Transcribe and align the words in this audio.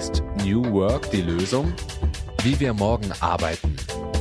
Ist 0.00 0.22
New 0.46 0.64
Work 0.72 1.10
die 1.10 1.20
Lösung? 1.20 1.74
Wie 2.42 2.58
wir 2.58 2.72
morgen 2.72 3.12
arbeiten. 3.20 3.76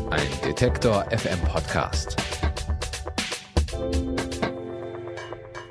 Ein 0.09 0.27
Detektor 0.43 1.05
FM 1.09 1.39
Podcast. 1.47 2.17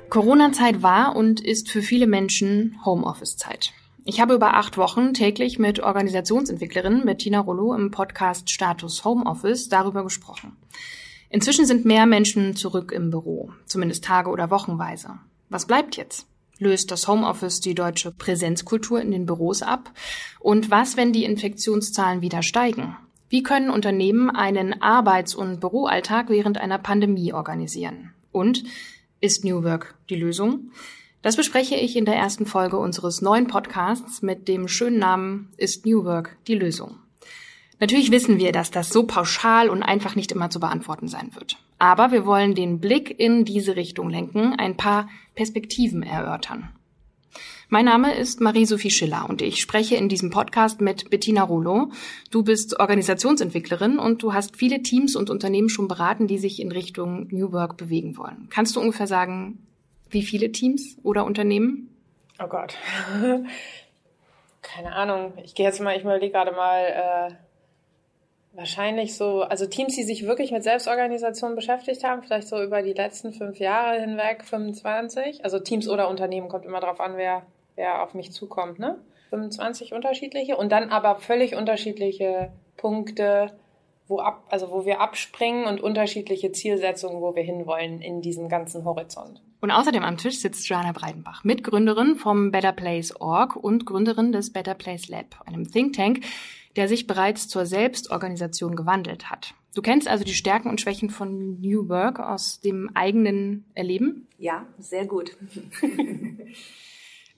Corona-Zeit 0.09 0.83
war 0.83 1.15
und 1.15 1.45
ist 1.45 1.69
für 1.71 1.83
viele 1.83 2.07
Menschen 2.07 2.81
Homeoffice-Zeit. 2.87 3.75
Ich 4.07 4.19
habe 4.19 4.33
über 4.33 4.55
acht 4.55 4.79
Wochen 4.79 5.13
täglich 5.13 5.59
mit 5.59 5.81
Organisationsentwicklerin 5.81 7.05
Bettina 7.05 7.41
Rollo 7.41 7.75
im 7.75 7.91
Podcast 7.91 8.49
Status 8.49 9.05
Homeoffice 9.05 9.69
darüber 9.69 10.05
gesprochen. 10.05 10.57
Inzwischen 11.29 11.67
sind 11.67 11.85
mehr 11.85 12.07
Menschen 12.07 12.57
zurück 12.57 12.93
im 12.93 13.11
Büro, 13.11 13.51
zumindest 13.67 14.05
Tage 14.05 14.31
oder 14.31 14.51
Wochenweise. 14.51 15.19
Was 15.51 15.67
bleibt 15.67 15.99
jetzt? 15.99 16.27
Löst 16.59 16.91
das 16.91 17.07
Homeoffice 17.07 17.61
die 17.61 17.75
deutsche 17.75 18.11
Präsenzkultur 18.11 19.01
in 19.01 19.11
den 19.11 19.27
Büros 19.27 19.63
ab? 19.63 19.93
Und 20.41 20.71
was, 20.71 20.97
wenn 20.97 21.13
die 21.13 21.25
Infektionszahlen 21.25 22.21
wieder 22.21 22.43
steigen? 22.43 22.97
Wie 23.29 23.43
können 23.43 23.71
Unternehmen 23.71 24.31
einen 24.31 24.81
Arbeits- 24.83 25.35
und 25.35 25.61
Büroalltag 25.61 26.31
während 26.31 26.59
einer 26.59 26.79
Pandemie 26.79 27.33
organisieren? 27.33 28.15
Und 28.33 28.65
ist 29.21 29.45
New 29.45 29.63
Work 29.63 29.95
die 30.09 30.17
Lösung? 30.17 30.71
Das 31.23 31.37
bespreche 31.37 31.75
ich 31.75 31.97
in 31.97 32.05
der 32.05 32.17
ersten 32.17 32.47
Folge 32.47 32.79
unseres 32.79 33.21
neuen 33.21 33.49
Podcasts 33.49 34.23
mit 34.23 34.49
dem 34.49 34.69
schönen 34.69 34.99
Namen 34.99 35.53
Ist 35.57 35.85
New 35.85 36.05
Work 36.05 36.37
die 36.47 36.55
Lösung? 36.55 36.97
Natürlich 37.81 38.11
wissen 38.11 38.39
wir, 38.39 38.53
dass 38.53 38.71
das 38.71 38.91
so 38.91 39.05
pauschal 39.05 39.69
und 39.69 39.83
einfach 39.83 40.17
nicht 40.17 40.33
immer 40.33 40.51
zu 40.51 40.59
beantworten 40.59 41.09
sein 41.09 41.35
wird. 41.35 41.59
Aber 41.79 42.11
wir 42.11 42.27
wollen 42.27 42.55
den 42.55 42.81
Blick 42.81 43.19
in 43.21 43.45
diese 43.45 43.77
Richtung 43.77 44.11
lenken, 44.11 44.55
ein 44.59 44.77
paar 44.77 45.09
Perspektiven 45.35 46.03
erörtern. 46.03 46.71
Mein 47.69 47.85
Name 47.85 48.15
ist 48.15 48.41
Marie-Sophie 48.41 48.91
Schiller 48.91 49.27
und 49.29 49.43
ich 49.43 49.61
spreche 49.61 49.95
in 49.95 50.09
diesem 50.09 50.31
Podcast 50.31 50.81
mit 50.81 51.11
Bettina 51.11 51.43
Rollo. 51.43 51.93
Du 52.31 52.43
bist 52.43 52.81
Organisationsentwicklerin 52.81 53.99
und 53.99 54.23
du 54.23 54.33
hast 54.33 54.57
viele 54.57 54.83
Teams 54.83 55.15
und 55.15 55.29
Unternehmen 55.29 55.69
schon 55.69 55.87
beraten, 55.87 56.27
die 56.27 56.39
sich 56.39 56.61
in 56.61 56.73
Richtung 56.73 57.29
New 57.31 57.53
Work 57.53 57.77
bewegen 57.77 58.17
wollen. 58.17 58.49
Kannst 58.51 58.75
du 58.75 58.81
ungefähr 58.81 59.07
sagen, 59.07 59.59
wie 60.09 60.23
viele 60.23 60.51
Teams 60.51 60.97
oder 61.03 61.27
Unternehmen? 61.27 61.95
Oh 62.43 62.49
Gott. 62.49 62.75
Keine 64.63 64.95
Ahnung. 64.95 65.35
Ich 65.45 65.55
gehe 65.55 65.67
jetzt 65.67 65.81
mal, 65.81 65.95
ich 65.95 66.03
überlege 66.03 66.33
gerade 66.33 66.53
mal, 66.53 67.31
äh 67.31 67.48
Wahrscheinlich 68.59 69.17
so, 69.17 69.43
also 69.43 69.67
Teams, 69.67 69.95
die 69.95 70.03
sich 70.03 70.27
wirklich 70.27 70.51
mit 70.51 70.65
Selbstorganisation 70.65 71.55
beschäftigt 71.55 72.03
haben, 72.03 72.25
vielleicht 72.25 72.49
so 72.49 72.61
über 72.61 72.83
die 72.83 72.93
letzten 72.93 73.33
fünf 73.33 73.61
Jahre 73.61 74.01
hinweg 74.01 74.43
25. 74.43 75.45
Also 75.45 75.61
Teams 75.61 75.89
oder 75.89 76.09
Unternehmen 76.09 76.49
kommt 76.49 76.65
immer 76.65 76.81
darauf 76.81 76.99
an, 76.99 77.17
wer, 77.17 77.47
wer 77.77 78.03
auf 78.03 78.15
mich 78.15 78.33
zukommt, 78.33 78.81
ne? 78.81 78.99
25 79.31 79.93
unterschiedliche 79.93 80.57
und 80.57 80.73
dann 80.73 80.91
aber 80.91 81.15
völlig 81.15 81.55
unterschiedliche 81.55 82.51
Punkte, 82.77 83.53
wo 84.09 84.21
ab, 84.21 84.47
also 84.49 84.71
wo 84.71 84.85
wir 84.85 85.01
abspringen 85.01 85.67
und 85.67 85.81
unterschiedliche 85.81 86.51
Zielsetzungen, 86.51 87.21
wo 87.21 87.37
wir 87.37 87.43
hinwollen 87.43 88.01
in 88.01 88.23
diesem 88.23 88.49
ganzen 88.49 88.85
Horizont. 88.85 89.43
Und 89.61 89.71
außerdem 89.71 90.03
am 90.03 90.17
Tisch 90.17 90.39
sitzt 90.39 90.69
Joanna 90.69 90.93
Breidenbach, 90.93 91.45
Mitgründerin 91.45 92.17
vom 92.17 92.51
Better 92.51 92.73
Place 92.73 93.15
Org 93.21 93.57
und 93.57 93.87
Gründerin 93.87 94.33
des 94.33 94.53
Better 94.53 94.75
Place 94.75 95.09
Lab, 95.09 95.43
einem 95.47 95.71
Think 95.71 95.95
Tank, 95.95 96.25
der 96.77 96.89
sich 96.89 97.07
bereits 97.07 97.49
zur 97.49 97.67
Selbstorganisation 97.67 98.77
gewandelt 98.77 99.31
hat. 99.31 99.55
Du 99.75 99.83
kennst 99.83 100.09
also 100.09 100.25
die 100.25 100.35
Stärken 100.35 100.71
und 100.71 100.81
Schwächen 100.81 101.11
von 101.11 101.61
New 101.61 101.89
Work 101.89 102.21
aus 102.21 102.61
dem 102.61 102.91
eigenen 102.95 103.67
Erleben? 103.75 104.27
Ja, 104.39 104.67
sehr 104.79 105.07
gut. 105.07 105.37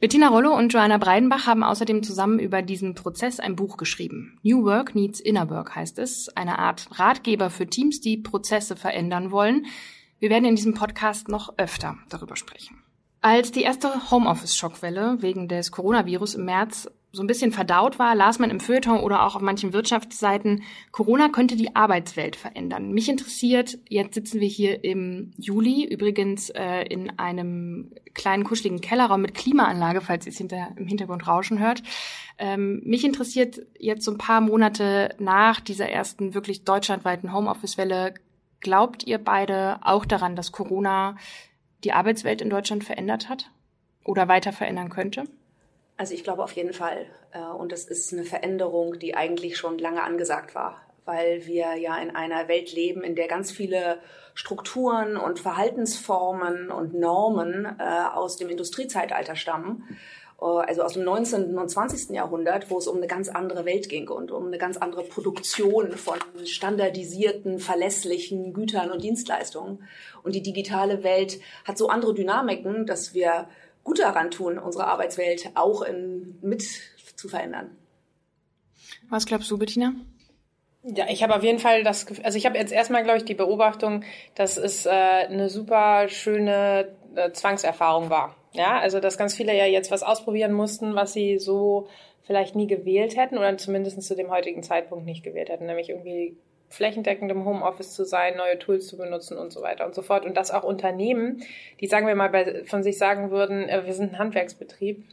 Bettina 0.01 0.29
Rollo 0.29 0.57
und 0.57 0.73
Joanna 0.73 0.97
Breidenbach 0.97 1.47
haben 1.47 1.63
außerdem 1.63 2.03
zusammen 2.03 2.39
über 2.39 2.63
diesen 2.63 2.95
Prozess 2.95 3.39
ein 3.39 3.55
Buch 3.55 3.77
geschrieben. 3.77 4.39
New 4.43 4.65
Work 4.65 4.95
Needs 4.95 5.21
Inner 5.21 5.51
Work 5.51 5.77
heißt 5.77 5.99
es, 5.99 6.35
eine 6.35 6.59
Art 6.59 6.89
Ratgeber 6.99 7.51
für 7.51 7.67
Teams, 7.67 8.01
die 8.01 8.17
Prozesse 8.17 8.77
verändern 8.77 9.31
wollen. 9.31 9.67
Wir 10.19 10.31
werden 10.31 10.47
in 10.47 10.57
diesem 10.57 10.73
Podcast 10.73 11.29
noch 11.29 11.53
öfter 11.59 11.99
darüber 12.09 12.37
sprechen. 12.37 12.83
Als 13.21 13.53
die 13.53 13.61
erste 13.61 14.11
Homeoffice-Schockwelle 14.11 15.19
wegen 15.21 15.49
des 15.49 15.71
Coronavirus 15.71 16.37
im 16.37 16.47
März 16.47 16.89
so 17.13 17.23
ein 17.23 17.27
bisschen 17.27 17.51
verdaut 17.51 17.99
war, 17.99 18.15
las 18.15 18.39
man 18.39 18.51
im 18.51 18.61
Feuilleton 18.61 19.01
oder 19.01 19.27
auch 19.27 19.35
auf 19.35 19.43
manchen 19.43 19.73
Wirtschaftsseiten, 19.73 20.63
Corona 20.93 21.29
könnte 21.29 21.57
die 21.57 21.75
Arbeitswelt 21.75 22.37
verändern. 22.37 22.93
Mich 22.93 23.09
interessiert, 23.09 23.79
jetzt 23.89 24.15
sitzen 24.15 24.41
wir 24.41 24.47
hier 24.47 24.85
im 24.85 25.33
Juli, 25.37 25.85
übrigens 25.85 26.51
äh, 26.51 26.83
in 26.83 27.19
einem 27.19 27.93
kleinen 28.15 28.45
kuscheligen 28.45 28.81
Kellerraum 28.81 29.23
mit 29.23 29.35
Klimaanlage, 29.35 30.01
falls 30.01 30.27
ihr 30.27 30.33
es 30.33 30.39
hinter, 30.39 30.69
im 30.77 30.87
Hintergrund 30.87 31.27
rauschen 31.27 31.59
hört. 31.59 31.83
Ähm, 32.39 32.81
mich 32.85 33.05
interessiert 33.05 33.61
jetzt 33.79 34.05
so 34.05 34.13
ein 34.13 34.19
paar 34.19 34.41
Monate 34.41 35.17
nach 35.19 35.59
dieser 35.59 35.89
ersten 35.89 36.35
wirklich 36.35 36.65
deutschlandweiten 36.65 37.33
Homeoffice-Welle, 37.33 38.15
glaubt 38.61 39.05
ihr 39.07 39.19
beide 39.19 39.79
auch 39.83 40.05
daran, 40.05 40.37
dass 40.37 40.53
Corona 40.53 41.17
die 41.83 41.93
Arbeitswelt 41.93 42.41
in 42.41 42.51
Deutschland 42.51 42.85
verändert 42.85 43.29
hat 43.29 43.51
oder 44.05 44.29
weiter 44.29 44.53
verändern 44.53 44.91
könnte? 44.91 45.25
Also 46.01 46.15
ich 46.15 46.25
glaube 46.25 46.43
auf 46.43 46.53
jeden 46.53 46.73
Fall. 46.73 47.05
Äh, 47.33 47.43
und 47.43 47.73
das 47.73 47.85
ist 47.85 48.11
eine 48.15 48.25
Veränderung, 48.25 48.99
die 48.99 49.15
eigentlich 49.15 49.59
schon 49.59 49.79
lange 49.79 50.03
angesagt 50.03 50.55
war, 50.55 50.81
weil 51.05 51.47
wir 51.47 51.75
ja 51.75 51.99
in 51.99 52.17
einer 52.17 52.49
Welt 52.49 52.73
leben, 52.73 53.03
in 53.03 53.17
der 53.17 53.29
ganz 53.29 53.51
viele 53.51 53.99
Strukturen 54.33 55.19
und 55.19 55.41
Verhaltensformen 55.41 56.71
und 56.71 56.95
Normen 56.95 57.67
äh, 57.79 58.07
aus 58.15 58.39
dem 58.39 58.49
Industriezeitalter 58.49 59.37
stammen 59.37 59.85
äh, 60.41 60.45
also 60.45 60.81
aus 60.85 60.95
dem 60.95 61.05
19. 61.05 61.59
und 61.59 61.69
20. 61.69 62.17
Jahrhundert, 62.17 62.71
wo 62.71 62.79
es 62.79 62.87
um 62.87 62.97
eine 62.97 63.07
ganz 63.07 63.29
andere 63.29 63.67
Welt 63.67 63.91
ging 63.91 64.09
und 64.09 64.31
um 64.31 64.47
eine 64.47 64.57
ganz 64.57 64.79
andere 64.79 65.03
Produktion 65.03 65.93
von 65.93 66.17
standardisierten, 66.47 67.59
verlässlichen 67.59 68.55
Gütern 68.55 68.91
und 68.91 69.05
Dienstleistungen. 69.05 69.85
Und 70.23 70.35
die 70.35 70.43
digitale 70.43 71.03
Welt 71.03 71.41
hat 71.67 71.77
so 71.77 71.91
andere 71.91 72.15
Dynamiken, 72.15 72.87
dass 72.87 73.13
wir 73.13 73.49
gut 73.91 73.99
daran 73.99 74.31
tun, 74.31 74.57
unsere 74.57 74.87
Arbeitswelt 74.87 75.51
auch 75.57 75.83
in, 75.83 76.39
mit 76.43 76.63
zu 77.17 77.29
verändern. 77.29 77.77
Was 79.09 79.27
glaubst 79.27 79.51
du, 79.51 79.59
Bettina? 79.59 79.95
Ja, 80.85 81.07
ich 81.11 81.25
habe 81.25 81.35
auf 81.35 81.43
jeden 81.43 81.59
Fall 81.59 81.83
das, 81.83 82.07
Gefühl, 82.07 82.25
also 82.25 82.39
ich 82.39 82.47
habe 82.47 82.57
jetzt 82.57 82.73
erstmal, 82.73 83.03
glaube 83.03 83.19
ich, 83.19 83.25
die 83.25 83.35
Beobachtung, 83.35 84.05
dass 84.37 84.57
es 84.59 84.87
äh, 84.87 84.91
eine 84.91 85.49
super 85.49 86.09
schöne 86.09 86.97
äh, 87.17 87.33
Zwangserfahrung 87.33 88.11
war. 88.11 88.37
Ja, 88.53 88.79
also 88.79 89.01
dass 89.01 89.19
ganz 89.19 89.35
viele 89.35 89.57
ja 89.57 89.67
jetzt 89.67 89.91
was 89.91 90.05
ausprobieren 90.05 90.53
mussten, 90.53 90.95
was 90.95 91.13
sie 91.13 91.39
so 91.39 91.89
vielleicht 92.23 92.55
nie 92.55 92.69
gewählt 92.69 93.17
hätten 93.17 93.39
oder 93.39 93.59
zumindest 93.59 94.01
zu 94.03 94.15
dem 94.15 94.31
heutigen 94.31 94.63
Zeitpunkt 94.63 95.05
nicht 95.05 95.25
gewählt 95.25 95.49
hätten, 95.49 95.67
nämlich 95.67 95.91
irgendwie 95.91 96.37
flächendeckend 96.71 97.31
im 97.31 97.45
Homeoffice 97.45 97.95
zu 97.95 98.05
sein, 98.05 98.37
neue 98.37 98.59
Tools 98.59 98.87
zu 98.87 98.97
benutzen 98.97 99.37
und 99.37 99.53
so 99.53 99.61
weiter 99.61 99.85
und 99.85 99.95
so 99.95 100.03
fort. 100.03 100.25
Und 100.25 100.37
dass 100.37 100.53
auch 100.53 100.63
Unternehmen, 100.63 101.43
die 101.81 101.87
sagen 101.87 102.07
wir 102.07 102.15
mal 102.15 102.31
bei, 102.31 102.65
von 102.65 102.83
sich 102.83 102.97
sagen 102.97 103.31
würden, 103.31 103.69
äh, 103.69 103.85
wir 103.85 103.93
sind 103.93 104.15
ein 104.15 104.19
Handwerksbetrieb, 104.19 105.05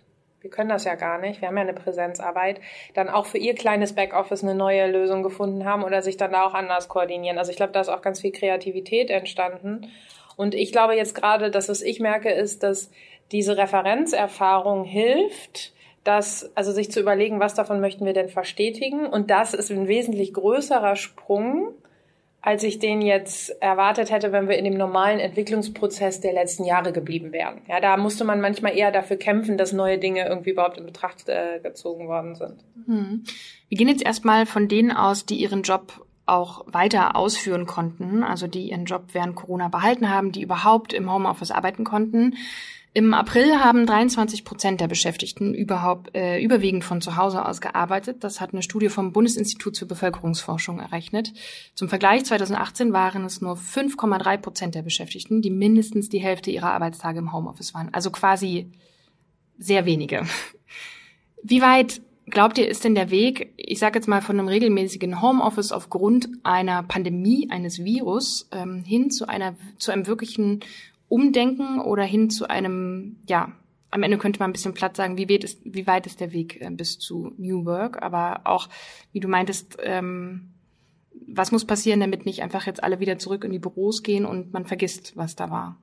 wir 0.41 0.51
können 0.51 0.69
das 0.69 0.85
ja 0.85 0.93
gar 0.93 1.17
nicht, 1.17 1.41
wir 1.41 1.47
haben 1.47 1.57
ja 1.57 1.63
eine 1.63 1.73
Präsenzarbeit, 1.73 2.61
dann 2.93 3.09
auch 3.09 3.25
für 3.25 3.39
ihr 3.39 3.55
kleines 3.55 3.93
Backoffice 3.93 4.43
eine 4.43 4.53
neue 4.53 4.89
Lösung 4.89 5.23
gefunden 5.23 5.65
haben 5.65 5.83
oder 5.83 6.03
sich 6.03 6.15
dann 6.15 6.31
da 6.31 6.45
auch 6.45 6.53
anders 6.53 6.87
koordinieren. 6.87 7.39
Also 7.39 7.49
ich 7.49 7.57
glaube, 7.57 7.73
da 7.73 7.81
ist 7.81 7.89
auch 7.89 8.03
ganz 8.03 8.21
viel 8.21 8.31
Kreativität 8.31 9.09
entstanden. 9.09 9.91
Und 10.35 10.53
ich 10.53 10.71
glaube 10.71 10.95
jetzt 10.95 11.15
gerade, 11.15 11.49
dass 11.49 11.69
was 11.69 11.81
ich 11.81 11.99
merke, 11.99 12.29
ist, 12.29 12.61
dass 12.61 12.91
diese 13.31 13.57
Referenzerfahrung 13.57 14.83
hilft, 14.83 15.73
das, 16.07 16.49
also 16.55 16.71
sich 16.71 16.91
zu 16.91 16.99
überlegen, 16.99 17.39
was 17.39 17.53
davon 17.53 17.81
möchten 17.81 18.05
wir 18.05 18.13
denn 18.13 18.29
verstetigen. 18.29 19.05
Und 19.05 19.29
das 19.29 19.53
ist 19.53 19.71
ein 19.71 19.87
wesentlich 19.87 20.33
größerer 20.33 20.95
Sprung, 20.95 21.73
als 22.41 22.63
ich 22.63 22.79
den 22.79 23.01
jetzt 23.01 23.49
erwartet 23.61 24.09
hätte, 24.09 24.31
wenn 24.31 24.47
wir 24.47 24.57
in 24.57 24.63
dem 24.63 24.77
normalen 24.77 25.19
Entwicklungsprozess 25.19 26.21
der 26.21 26.31
letzten 26.31 26.63
Jahre 26.63 26.93
geblieben 26.93 27.33
wären. 27.33 27.61
Ja, 27.67 27.81
da 27.81 27.97
musste 27.97 28.23
man 28.23 28.39
manchmal 28.39 28.77
eher 28.77 28.91
dafür 28.91 29.17
kämpfen, 29.17 29.57
dass 29.57 29.73
neue 29.73 29.97
Dinge 29.97 30.25
irgendwie 30.25 30.51
überhaupt 30.51 30.77
in 30.77 30.85
Betracht 30.85 31.27
äh, 31.27 31.59
gezogen 31.61 32.07
worden 32.07 32.35
sind. 32.35 32.63
Hm. 32.85 33.25
Wir 33.67 33.77
gehen 33.77 33.89
jetzt 33.89 34.05
erstmal 34.05 34.45
von 34.45 34.69
denen 34.69 34.91
aus, 34.91 35.25
die 35.25 35.35
ihren 35.35 35.63
Job 35.63 36.05
auch 36.25 36.63
weiter 36.67 37.15
ausführen 37.15 37.65
konnten, 37.65 38.23
also 38.23 38.47
die 38.47 38.69
ihren 38.69 38.85
Job 38.85 39.05
während 39.13 39.35
Corona 39.35 39.69
behalten 39.69 40.09
haben, 40.09 40.31
die 40.31 40.41
überhaupt 40.41 40.93
im 40.93 41.11
Homeoffice 41.11 41.51
arbeiten 41.51 41.83
konnten. 41.83 42.35
Im 42.97 43.13
April 43.13 43.59
haben 43.59 43.85
23 43.85 44.43
Prozent 44.43 44.81
der 44.81 44.87
Beschäftigten 44.87 45.53
überhaupt 45.53 46.15
äh, 46.15 46.41
überwiegend 46.41 46.83
von 46.83 46.99
zu 46.99 47.15
Hause 47.15 47.45
aus 47.45 47.61
gearbeitet. 47.61 48.23
Das 48.23 48.41
hat 48.41 48.53
eine 48.53 48.63
Studie 48.63 48.89
vom 48.89 49.13
Bundesinstitut 49.13 49.77
für 49.77 49.85
Bevölkerungsforschung 49.85 50.79
errechnet. 50.79 51.31
Zum 51.75 51.89
Vergleich 51.89 52.25
2018 52.25 52.93
waren 52.93 53.23
es 53.23 53.39
nur 53.39 53.53
5,3 53.55 54.37
Prozent 54.37 54.73
der 54.73 54.81
Beschäftigten, 54.81 55.43
die 55.43 55.51
mindestens 55.51 56.09
die 56.09 56.17
Hälfte 56.17 56.49
ihrer 56.49 56.73
Arbeitstage 56.73 57.19
im 57.19 57.33
Homeoffice 57.33 57.75
waren. 57.75 57.93
Also 57.93 58.09
quasi 58.09 58.71
sehr 59.59 59.85
wenige. 59.85 60.25
Wie 61.43 61.61
weit 61.61 62.01
glaubt 62.25 62.57
ihr, 62.57 62.67
ist 62.67 62.83
denn 62.83 62.95
der 62.95 63.11
Weg, 63.11 63.53
ich 63.57 63.77
sage 63.77 63.99
jetzt 63.99 64.07
mal 64.07 64.23
von 64.23 64.39
einem 64.39 64.47
regelmäßigen 64.47 65.21
Homeoffice 65.21 65.71
aufgrund 65.71 66.29
einer 66.41 66.81
Pandemie, 66.81 67.47
eines 67.51 67.77
Virus, 67.77 68.49
ähm, 68.51 68.83
hin 68.83 69.11
zu 69.11 69.29
einer 69.29 69.55
zu 69.77 69.91
einem 69.91 70.07
wirklichen 70.07 70.61
Umdenken 71.09 71.79
oder 71.79 72.03
hin 72.03 72.29
zu 72.29 72.49
einem, 72.49 73.17
ja, 73.27 73.53
am 73.89 74.03
Ende 74.03 74.17
könnte 74.17 74.39
man 74.39 74.49
ein 74.49 74.53
bisschen 74.53 74.73
platt 74.73 74.95
sagen, 74.97 75.17
wie 75.17 75.29
weit 75.29 75.43
ist, 75.43 75.61
wie 75.63 75.87
weit 75.87 76.05
ist 76.05 76.19
der 76.19 76.33
Weg 76.33 76.61
äh, 76.61 76.69
bis 76.69 76.99
zu 76.99 77.33
New 77.37 77.65
Work, 77.65 78.01
aber 78.01 78.41
auch, 78.43 78.69
wie 79.13 79.19
du 79.19 79.27
meintest, 79.27 79.77
ähm, 79.81 80.53
was 81.27 81.51
muss 81.51 81.65
passieren, 81.65 81.99
damit 81.99 82.25
nicht 82.25 82.43
einfach 82.43 82.65
jetzt 82.65 82.83
alle 82.83 82.99
wieder 82.99 83.17
zurück 83.17 83.43
in 83.43 83.51
die 83.51 83.59
Büros 83.59 84.03
gehen 84.03 84.25
und 84.25 84.53
man 84.53 84.65
vergisst, 84.65 85.15
was 85.15 85.35
da 85.35 85.49
war? 85.49 85.77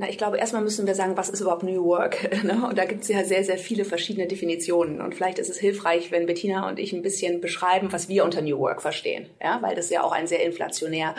Na, 0.00 0.08
ich 0.08 0.16
glaube, 0.16 0.38
erstmal 0.38 0.62
müssen 0.62 0.86
wir 0.86 0.94
sagen, 0.94 1.18
was 1.18 1.28
ist 1.28 1.42
überhaupt 1.42 1.62
New 1.62 1.84
Work? 1.84 2.30
Ne? 2.42 2.66
Und 2.66 2.78
da 2.78 2.86
gibt 2.86 3.02
es 3.02 3.08
ja 3.08 3.22
sehr, 3.22 3.44
sehr 3.44 3.58
viele 3.58 3.84
verschiedene 3.84 4.26
Definitionen. 4.26 5.02
Und 5.02 5.14
vielleicht 5.14 5.38
ist 5.38 5.50
es 5.50 5.58
hilfreich, 5.58 6.10
wenn 6.10 6.24
Bettina 6.24 6.66
und 6.70 6.78
ich 6.78 6.94
ein 6.94 7.02
bisschen 7.02 7.42
beschreiben, 7.42 7.92
was 7.92 8.08
wir 8.08 8.24
unter 8.24 8.40
New 8.40 8.58
Work 8.58 8.80
verstehen. 8.80 9.28
Ja, 9.42 9.60
weil 9.60 9.74
das 9.76 9.90
ja 9.90 10.02
auch 10.02 10.12
ein 10.12 10.26
sehr 10.26 10.42
inflationär 10.42 11.14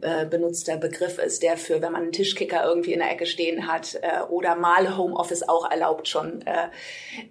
äh, 0.00 0.26
benutzter 0.26 0.76
Begriff 0.76 1.18
ist, 1.18 1.42
der 1.42 1.56
für, 1.56 1.82
wenn 1.82 1.90
man 1.90 2.02
einen 2.02 2.12
Tischkicker 2.12 2.64
irgendwie 2.64 2.92
in 2.92 3.00
der 3.00 3.10
Ecke 3.10 3.26
stehen 3.26 3.66
hat 3.66 3.98
äh, 4.00 4.22
oder 4.28 4.54
mal 4.54 4.96
Homeoffice 4.96 5.48
auch 5.48 5.68
erlaubt 5.68 6.06
schon 6.06 6.42
äh, 6.46 6.68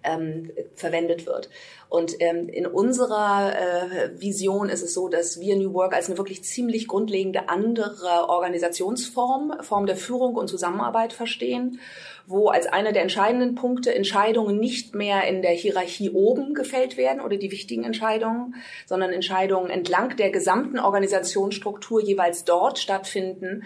ähm, 0.03 0.51
verwendet 0.75 1.25
wird. 1.25 1.49
Und 1.89 2.17
ähm, 2.19 2.47
in 2.49 2.67
unserer 2.67 3.51
äh, 3.55 4.21
Vision 4.21 4.69
ist 4.69 4.83
es 4.83 4.93
so, 4.93 5.09
dass 5.09 5.39
wir 5.39 5.55
New 5.55 5.73
Work 5.73 5.95
als 5.95 6.07
eine 6.07 6.19
wirklich 6.19 6.43
ziemlich 6.43 6.87
grundlegende 6.87 7.49
andere 7.49 8.29
Organisationsform, 8.29 9.53
Form 9.61 9.87
der 9.87 9.95
Führung 9.95 10.35
und 10.35 10.47
Zusammenarbeit 10.47 11.13
verstehen, 11.13 11.79
wo 12.27 12.49
als 12.49 12.67
einer 12.67 12.91
der 12.91 13.01
entscheidenden 13.01 13.55
Punkte 13.55 13.93
Entscheidungen 13.93 14.59
nicht 14.59 14.93
mehr 14.93 15.27
in 15.27 15.41
der 15.41 15.53
Hierarchie 15.53 16.11
oben 16.11 16.53
gefällt 16.53 16.95
werden 16.95 17.21
oder 17.21 17.37
die 17.37 17.51
wichtigen 17.51 17.83
Entscheidungen, 17.83 18.53
sondern 18.85 19.11
Entscheidungen 19.11 19.71
entlang 19.71 20.15
der 20.15 20.29
gesamten 20.29 20.77
Organisationsstruktur 20.77 22.03
jeweils 22.03 22.45
dort 22.45 22.77
stattfinden, 22.77 23.63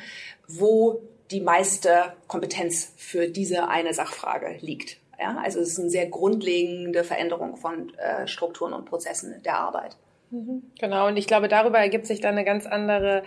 wo 0.47 1.01
die 1.29 1.41
meiste 1.41 2.13
Kompetenz 2.27 2.93
für 2.95 3.27
diese 3.27 3.67
eine 3.67 3.93
Sachfrage 3.93 4.55
liegt. 4.61 5.02
Ja, 5.19 5.37
also 5.43 5.59
es 5.59 5.69
ist 5.69 5.79
eine 5.79 5.89
sehr 5.89 6.07
grundlegende 6.07 7.03
Veränderung 7.03 7.55
von 7.55 7.93
äh, 7.97 8.27
Strukturen 8.27 8.73
und 8.73 8.85
Prozessen 8.85 9.41
der 9.43 9.59
Arbeit. 9.59 9.95
Mhm. 10.31 10.63
Genau, 10.79 11.07
und 11.07 11.17
ich 11.17 11.27
glaube, 11.27 11.47
darüber 11.47 11.79
ergibt 11.79 12.07
sich 12.07 12.19
dann 12.19 12.31
eine 12.31 12.45
ganz 12.45 12.65
andere 12.65 13.23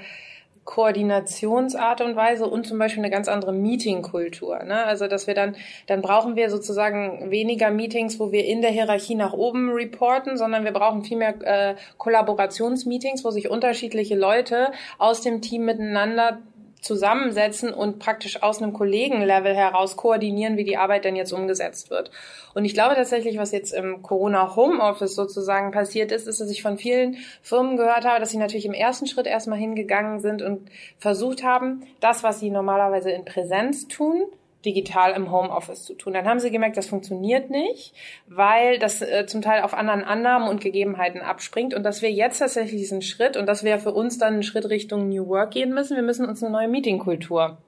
Koordinationsart 0.66 2.00
und 2.02 2.16
Weise 2.16 2.46
und 2.46 2.66
zum 2.66 2.78
Beispiel 2.78 3.02
eine 3.02 3.10
ganz 3.10 3.28
andere 3.28 3.52
Meetingkultur. 3.52 4.64
Ne? 4.64 4.84
Also 4.84 5.06
dass 5.06 5.26
wir 5.26 5.34
dann, 5.34 5.56
dann 5.86 6.02
brauchen 6.02 6.36
wir 6.36 6.50
sozusagen 6.50 7.30
weniger 7.30 7.70
Meetings, 7.70 8.18
wo 8.18 8.32
wir 8.32 8.44
in 8.44 8.60
der 8.60 8.72
Hierarchie 8.72 9.14
nach 9.14 9.32
oben 9.32 9.70
reporten, 9.70 10.36
sondern 10.36 10.64
wir 10.64 10.72
brauchen 10.72 11.04
viel 11.04 11.16
mehr 11.16 11.34
äh, 11.42 11.76
Kollaborationsmeetings, 11.96 13.24
wo 13.24 13.30
sich 13.30 13.48
unterschiedliche 13.48 14.16
Leute 14.16 14.72
aus 14.98 15.20
dem 15.22 15.40
Team 15.40 15.64
miteinander 15.64 16.42
zusammensetzen 16.86 17.74
und 17.74 17.98
praktisch 17.98 18.42
aus 18.42 18.62
einem 18.62 18.72
Kollegenlevel 18.72 19.54
heraus 19.54 19.96
koordinieren, 19.96 20.56
wie 20.56 20.64
die 20.64 20.76
Arbeit 20.76 21.04
denn 21.04 21.16
jetzt 21.16 21.32
umgesetzt 21.32 21.90
wird. 21.90 22.10
Und 22.54 22.64
ich 22.64 22.74
glaube 22.74 22.94
tatsächlich, 22.94 23.36
was 23.38 23.52
jetzt 23.52 23.72
im 23.72 24.02
Corona 24.02 24.56
Homeoffice 24.56 25.14
sozusagen 25.14 25.72
passiert 25.72 26.12
ist, 26.12 26.26
ist, 26.26 26.40
dass 26.40 26.50
ich 26.50 26.62
von 26.62 26.78
vielen 26.78 27.18
Firmen 27.42 27.76
gehört 27.76 28.04
habe, 28.04 28.20
dass 28.20 28.30
sie 28.30 28.38
natürlich 28.38 28.66
im 28.66 28.72
ersten 28.72 29.06
Schritt 29.06 29.26
erstmal 29.26 29.58
hingegangen 29.58 30.20
sind 30.20 30.40
und 30.40 30.70
versucht 30.98 31.42
haben, 31.42 31.82
das, 32.00 32.22
was 32.22 32.40
sie 32.40 32.50
normalerweise 32.50 33.10
in 33.10 33.24
Präsenz 33.24 33.88
tun, 33.88 34.26
digital 34.66 35.12
im 35.12 35.30
Homeoffice 35.30 35.84
zu 35.84 35.94
tun. 35.94 36.12
Dann 36.12 36.26
haben 36.26 36.40
sie 36.40 36.50
gemerkt, 36.50 36.76
das 36.76 36.88
funktioniert 36.88 37.48
nicht, 37.48 37.94
weil 38.26 38.78
das 38.78 39.00
äh, 39.00 39.26
zum 39.26 39.40
Teil 39.40 39.62
auf 39.62 39.72
anderen 39.72 40.04
Annahmen 40.04 40.48
und 40.48 40.60
Gegebenheiten 40.60 41.22
abspringt 41.22 41.72
und 41.72 41.84
dass 41.84 42.02
wir 42.02 42.10
jetzt 42.10 42.38
tatsächlich 42.38 42.80
diesen 42.80 43.02
Schritt 43.02 43.36
und 43.36 43.46
dass 43.46 43.64
wir 43.64 43.78
für 43.78 43.92
uns 43.92 44.18
dann 44.18 44.34
einen 44.34 44.42
Schritt 44.42 44.68
Richtung 44.68 45.08
New 45.08 45.28
Work 45.28 45.52
gehen 45.52 45.72
müssen. 45.72 45.96
Wir 45.96 46.02
müssen 46.02 46.26
uns 46.26 46.42
eine 46.42 46.52
neue 46.52 46.68
Meetingkultur 46.68 47.58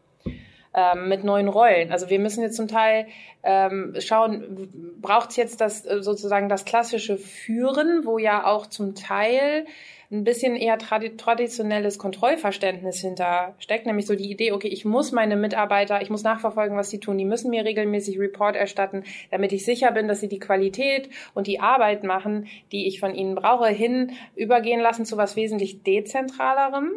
ähm, 0.75 1.09
mit 1.09 1.25
neuen 1.25 1.49
Rollen. 1.49 1.93
Also 1.93 2.11
wir 2.11 2.19
müssen 2.19 2.43
jetzt 2.43 2.57
zum 2.57 2.69
Teil 2.69 3.07
ähm, 3.43 3.95
schauen, 4.01 4.69
braucht 5.01 5.31
es 5.31 5.37
jetzt 5.37 5.61
das 5.61 5.87
äh, 5.87 6.03
sozusagen 6.03 6.49
das 6.49 6.65
klassische 6.65 7.17
Führen, 7.17 8.05
wo 8.05 8.19
ja 8.19 8.45
auch 8.47 8.67
zum 8.67 8.95
Teil 8.95 9.67
ein 10.11 10.25
bisschen 10.25 10.57
eher 10.57 10.79
tradi 10.79 11.17
traditionelles 11.17 11.99
Kontrollverständnis 11.99 13.01
hintersteckt, 13.01 13.85
nämlich 13.85 14.07
so 14.07 14.15
die 14.15 14.31
Idee, 14.31 14.53
okay, 14.53 14.69
ich 14.69 14.87
muss 14.87 15.13
meine 15.13 15.37
Mitarbeiter, 15.37 16.01
ich 16.01 16.09
muss 16.09 16.23
nachverfolgen, 16.23 16.79
was 16.79 16.89
sie 16.89 16.99
tun, 16.99 17.19
die 17.19 17.27
müssen 17.27 17.51
mir 17.51 17.65
regelmäßig 17.65 18.19
Report 18.19 18.57
erstatten, 18.57 19.05
damit 19.31 19.53
ich 19.53 19.67
sicher 19.67 19.93
bin, 19.93 20.09
dass 20.09 20.21
sie 20.21 20.29
die 20.29 20.39
Qualität 20.39 21.11
und 21.35 21.47
die 21.47 21.61
Arbeit 21.61 22.05
machen, 22.05 22.47
die 22.73 22.89
ich 22.89 23.01
von 23.01 23.15
ihnen 23.15 23.35
brauche, 23.35 23.69
hin 23.69 24.13
übergehen 24.35 24.81
lassen 24.81 25.05
zu 25.05 25.19
was 25.19 25.37
wesentlich 25.37 25.83
dezentralerem, 25.83 26.91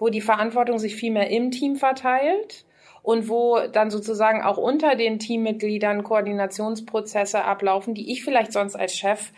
wo 0.00 0.08
die 0.08 0.20
Verantwortung 0.20 0.80
sich 0.80 0.96
viel 0.96 1.12
mehr 1.12 1.30
im 1.30 1.52
Team 1.52 1.76
verteilt 1.76 2.64
und 3.02 3.28
wo 3.28 3.60
dann 3.72 3.90
sozusagen 3.90 4.42
auch 4.42 4.58
unter 4.58 4.96
den 4.96 5.20
Teammitgliedern 5.20 6.02
Koordinationsprozesse 6.02 7.44
ablaufen, 7.44 7.94
die 7.94 8.10
ich 8.10 8.24
vielleicht 8.24 8.52
sonst 8.52 8.74
als 8.74 8.96
Chef 8.96 9.30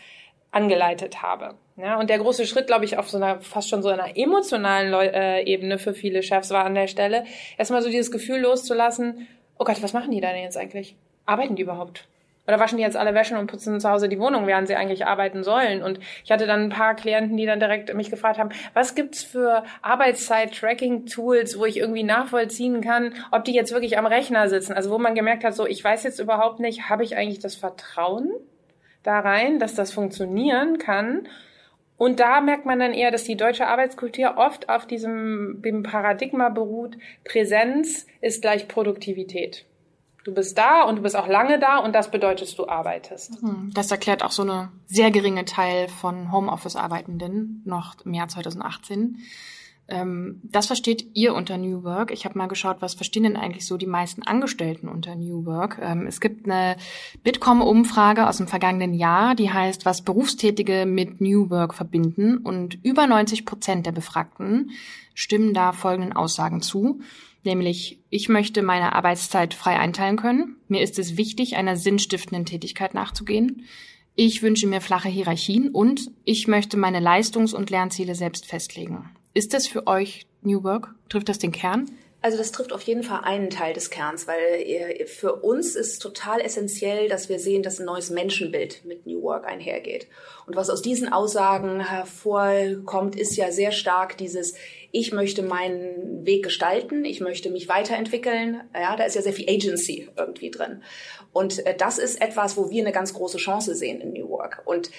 angeleitet 0.51 1.21
habe. 1.21 1.55
Ja, 1.77 1.99
und 1.99 2.09
der 2.09 2.19
große 2.19 2.45
Schritt, 2.45 2.67
glaube 2.67 2.85
ich, 2.85 2.97
auf 2.97 3.09
so 3.09 3.17
einer 3.17 3.39
fast 3.41 3.69
schon 3.69 3.81
so 3.81 3.89
einer 3.89 4.17
emotionalen 4.17 4.91
Leu 4.91 5.05
äh, 5.05 5.43
Ebene 5.43 5.79
für 5.79 5.93
viele 5.93 6.21
Chefs 6.21 6.51
war 6.51 6.65
an 6.65 6.75
der 6.75 6.87
Stelle, 6.87 7.23
erstmal 7.57 7.81
so 7.81 7.89
dieses 7.89 8.11
Gefühl 8.11 8.41
loszulassen, 8.41 9.27
oh 9.57 9.63
Gott, 9.63 9.81
was 9.81 9.93
machen 9.93 10.11
die 10.11 10.21
denn 10.21 10.35
jetzt 10.35 10.57
eigentlich? 10.57 10.95
Arbeiten 11.25 11.55
die 11.55 11.63
überhaupt? 11.63 12.07
Oder 12.47 12.59
waschen 12.59 12.77
die 12.77 12.83
jetzt 12.83 12.97
alle 12.97 13.13
Wäsche 13.13 13.37
und 13.37 13.47
putzen 13.47 13.79
zu 13.79 13.89
Hause 13.89 14.09
die 14.09 14.19
Wohnung, 14.19 14.47
während 14.47 14.67
sie 14.67 14.75
eigentlich 14.75 15.05
arbeiten 15.05 15.43
sollen? 15.43 15.83
Und 15.83 15.99
ich 16.25 16.31
hatte 16.31 16.47
dann 16.47 16.63
ein 16.63 16.69
paar 16.69 16.95
Klienten, 16.95 17.37
die 17.37 17.45
dann 17.45 17.59
direkt 17.59 17.93
mich 17.93 18.09
gefragt 18.09 18.39
haben, 18.39 18.49
was 18.73 18.95
gibt's 18.95 19.23
für 19.23 19.63
Arbeitszeit-Tracking-Tools, 19.83 21.59
wo 21.59 21.65
ich 21.65 21.77
irgendwie 21.77 22.03
nachvollziehen 22.03 22.81
kann, 22.81 23.13
ob 23.31 23.45
die 23.45 23.53
jetzt 23.53 23.71
wirklich 23.71 23.97
am 23.97 24.07
Rechner 24.07 24.49
sitzen? 24.49 24.73
Also 24.73 24.89
wo 24.89 24.97
man 24.97 25.15
gemerkt 25.15 25.43
hat, 25.43 25.53
so, 25.53 25.67
ich 25.67 25.83
weiß 25.83 26.03
jetzt 26.03 26.19
überhaupt 26.19 26.59
nicht, 26.59 26.89
habe 26.89 27.03
ich 27.03 27.15
eigentlich 27.15 27.39
das 27.39 27.55
Vertrauen 27.55 28.31
da 29.03 29.19
rein, 29.19 29.59
dass 29.59 29.75
das 29.75 29.91
funktionieren 29.91 30.77
kann? 30.77 31.27
Und 31.97 32.19
da 32.19 32.41
merkt 32.41 32.65
man 32.65 32.79
dann 32.79 32.93
eher, 32.93 33.11
dass 33.11 33.25
die 33.25 33.37
deutsche 33.37 33.67
Arbeitskultur 33.67 34.37
oft 34.37 34.69
auf 34.69 34.87
diesem 34.87 35.61
dem 35.61 35.83
Paradigma 35.83 36.49
beruht, 36.49 36.97
Präsenz 37.23 38.07
ist 38.21 38.41
gleich 38.41 38.67
Produktivität. 38.67 39.65
Du 40.23 40.33
bist 40.33 40.57
da 40.57 40.83
und 40.83 40.97
du 40.97 41.01
bist 41.01 41.15
auch 41.15 41.27
lange 41.27 41.59
da 41.59 41.77
und 41.77 41.93
das 41.93 42.11
bedeutet, 42.11 42.57
du 42.57 42.67
arbeitest. 42.67 43.41
Mhm. 43.41 43.71
Das 43.73 43.89
erklärt 43.89 44.23
auch 44.23 44.31
so 44.31 44.43
eine 44.43 44.71
sehr 44.85 45.09
geringe 45.11 45.45
Teil 45.45 45.87
von 45.87 46.31
Homeoffice-Arbeitenden 46.31 47.63
noch 47.65 47.95
im 48.05 48.13
Jahr 48.13 48.27
2018. 48.27 49.19
Ähm, 49.91 50.39
das 50.43 50.67
versteht 50.67 51.05
ihr 51.13 51.35
unter 51.35 51.57
New 51.57 51.83
Work. 51.83 52.11
Ich 52.11 52.23
habe 52.25 52.37
mal 52.37 52.47
geschaut, 52.47 52.77
was 52.79 52.93
verstehen 52.93 53.23
denn 53.23 53.35
eigentlich 53.35 53.65
so 53.65 53.75
die 53.77 53.85
meisten 53.85 54.23
Angestellten 54.23 54.87
unter 54.87 55.15
New 55.15 55.45
Work. 55.45 55.79
Ähm, 55.81 56.07
es 56.07 56.21
gibt 56.21 56.45
eine 56.45 56.77
Bitkom-Umfrage 57.23 58.27
aus 58.27 58.37
dem 58.37 58.47
vergangenen 58.47 58.93
Jahr, 58.93 59.35
die 59.35 59.51
heißt, 59.51 59.85
was 59.85 60.03
Berufstätige 60.03 60.85
mit 60.85 61.19
New 61.19 61.49
Work 61.49 61.73
verbinden. 61.73 62.37
Und 62.37 62.79
über 62.83 63.05
90 63.05 63.45
Prozent 63.45 63.85
der 63.85 63.91
Befragten 63.91 64.71
stimmen 65.13 65.53
da 65.53 65.73
folgenden 65.73 66.13
Aussagen 66.13 66.61
zu. 66.61 67.01
Nämlich, 67.43 67.99
ich 68.09 68.29
möchte 68.29 68.61
meine 68.61 68.93
Arbeitszeit 68.93 69.53
frei 69.53 69.77
einteilen 69.77 70.15
können. 70.15 70.55
Mir 70.67 70.81
ist 70.81 70.97
es 70.99 71.17
wichtig, 71.17 71.57
einer 71.57 71.75
sinnstiftenden 71.75 72.45
Tätigkeit 72.45 72.93
nachzugehen. 72.93 73.65
Ich 74.15 74.41
wünsche 74.41 74.67
mir 74.67 74.79
flache 74.79 75.09
Hierarchien 75.09 75.69
und 75.69 76.11
ich 76.23 76.47
möchte 76.47 76.77
meine 76.77 76.99
Leistungs- 76.99 77.53
und 77.53 77.69
Lernziele 77.69 78.15
selbst 78.15 78.45
festlegen. 78.45 79.09
Ist 79.33 79.53
das 79.53 79.67
für 79.67 79.87
euch 79.87 80.25
New 80.41 80.63
Work? 80.63 80.93
Trifft 81.07 81.29
das 81.29 81.39
den 81.39 81.51
Kern? 81.51 81.89
Also 82.23 82.37
das 82.37 82.51
trifft 82.51 82.71
auf 82.71 82.83
jeden 82.83 83.01
Fall 83.01 83.21
einen 83.23 83.49
Teil 83.49 83.73
des 83.73 83.89
Kerns, 83.89 84.27
weil 84.27 85.07
für 85.07 85.37
uns 85.37 85.75
ist 85.75 85.99
total 85.99 86.39
essentiell, 86.39 87.09
dass 87.09 87.29
wir 87.29 87.39
sehen, 87.39 87.63
dass 87.63 87.79
ein 87.79 87.87
neues 87.87 88.11
Menschenbild 88.11 88.85
mit 88.85 89.07
New 89.07 89.23
Work 89.23 89.47
einhergeht. 89.47 90.07
Und 90.45 90.55
was 90.55 90.69
aus 90.69 90.83
diesen 90.83 91.11
Aussagen 91.11 91.79
hervorkommt, 91.79 93.15
ist 93.15 93.37
ja 93.37 93.51
sehr 93.51 93.71
stark 93.71 94.17
dieses, 94.17 94.53
ich 94.91 95.11
möchte 95.13 95.41
meinen 95.41 96.23
Weg 96.23 96.43
gestalten, 96.43 97.05
ich 97.05 97.21
möchte 97.21 97.49
mich 97.49 97.67
weiterentwickeln. 97.67 98.61
Ja, 98.75 98.95
da 98.95 99.05
ist 99.05 99.15
ja 99.15 99.23
sehr 99.23 99.33
viel 99.33 99.49
Agency 99.49 100.09
irgendwie 100.15 100.51
drin. 100.51 100.83
Und 101.33 101.65
äh, 101.65 101.75
das 101.75 101.97
ist 101.97 102.21
etwas, 102.21 102.55
wo 102.55 102.69
wir 102.69 102.83
eine 102.83 102.91
ganz 102.91 103.15
große 103.15 103.39
Chance 103.39 103.73
sehen 103.73 103.99
in 103.99 104.13
New 104.13 104.29
Work. 104.29 104.61
Und 104.65 104.91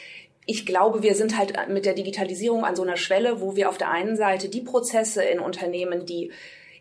ich 0.46 0.66
glaube, 0.66 1.02
wir 1.02 1.14
sind 1.14 1.38
halt 1.38 1.54
mit 1.68 1.86
der 1.86 1.94
Digitalisierung 1.94 2.64
an 2.64 2.76
so 2.76 2.82
einer 2.82 2.96
Schwelle, 2.96 3.40
wo 3.40 3.54
wir 3.54 3.68
auf 3.68 3.78
der 3.78 3.90
einen 3.90 4.16
Seite 4.16 4.48
die 4.48 4.60
Prozesse 4.60 5.22
in 5.22 5.38
Unternehmen, 5.38 6.04
die 6.04 6.32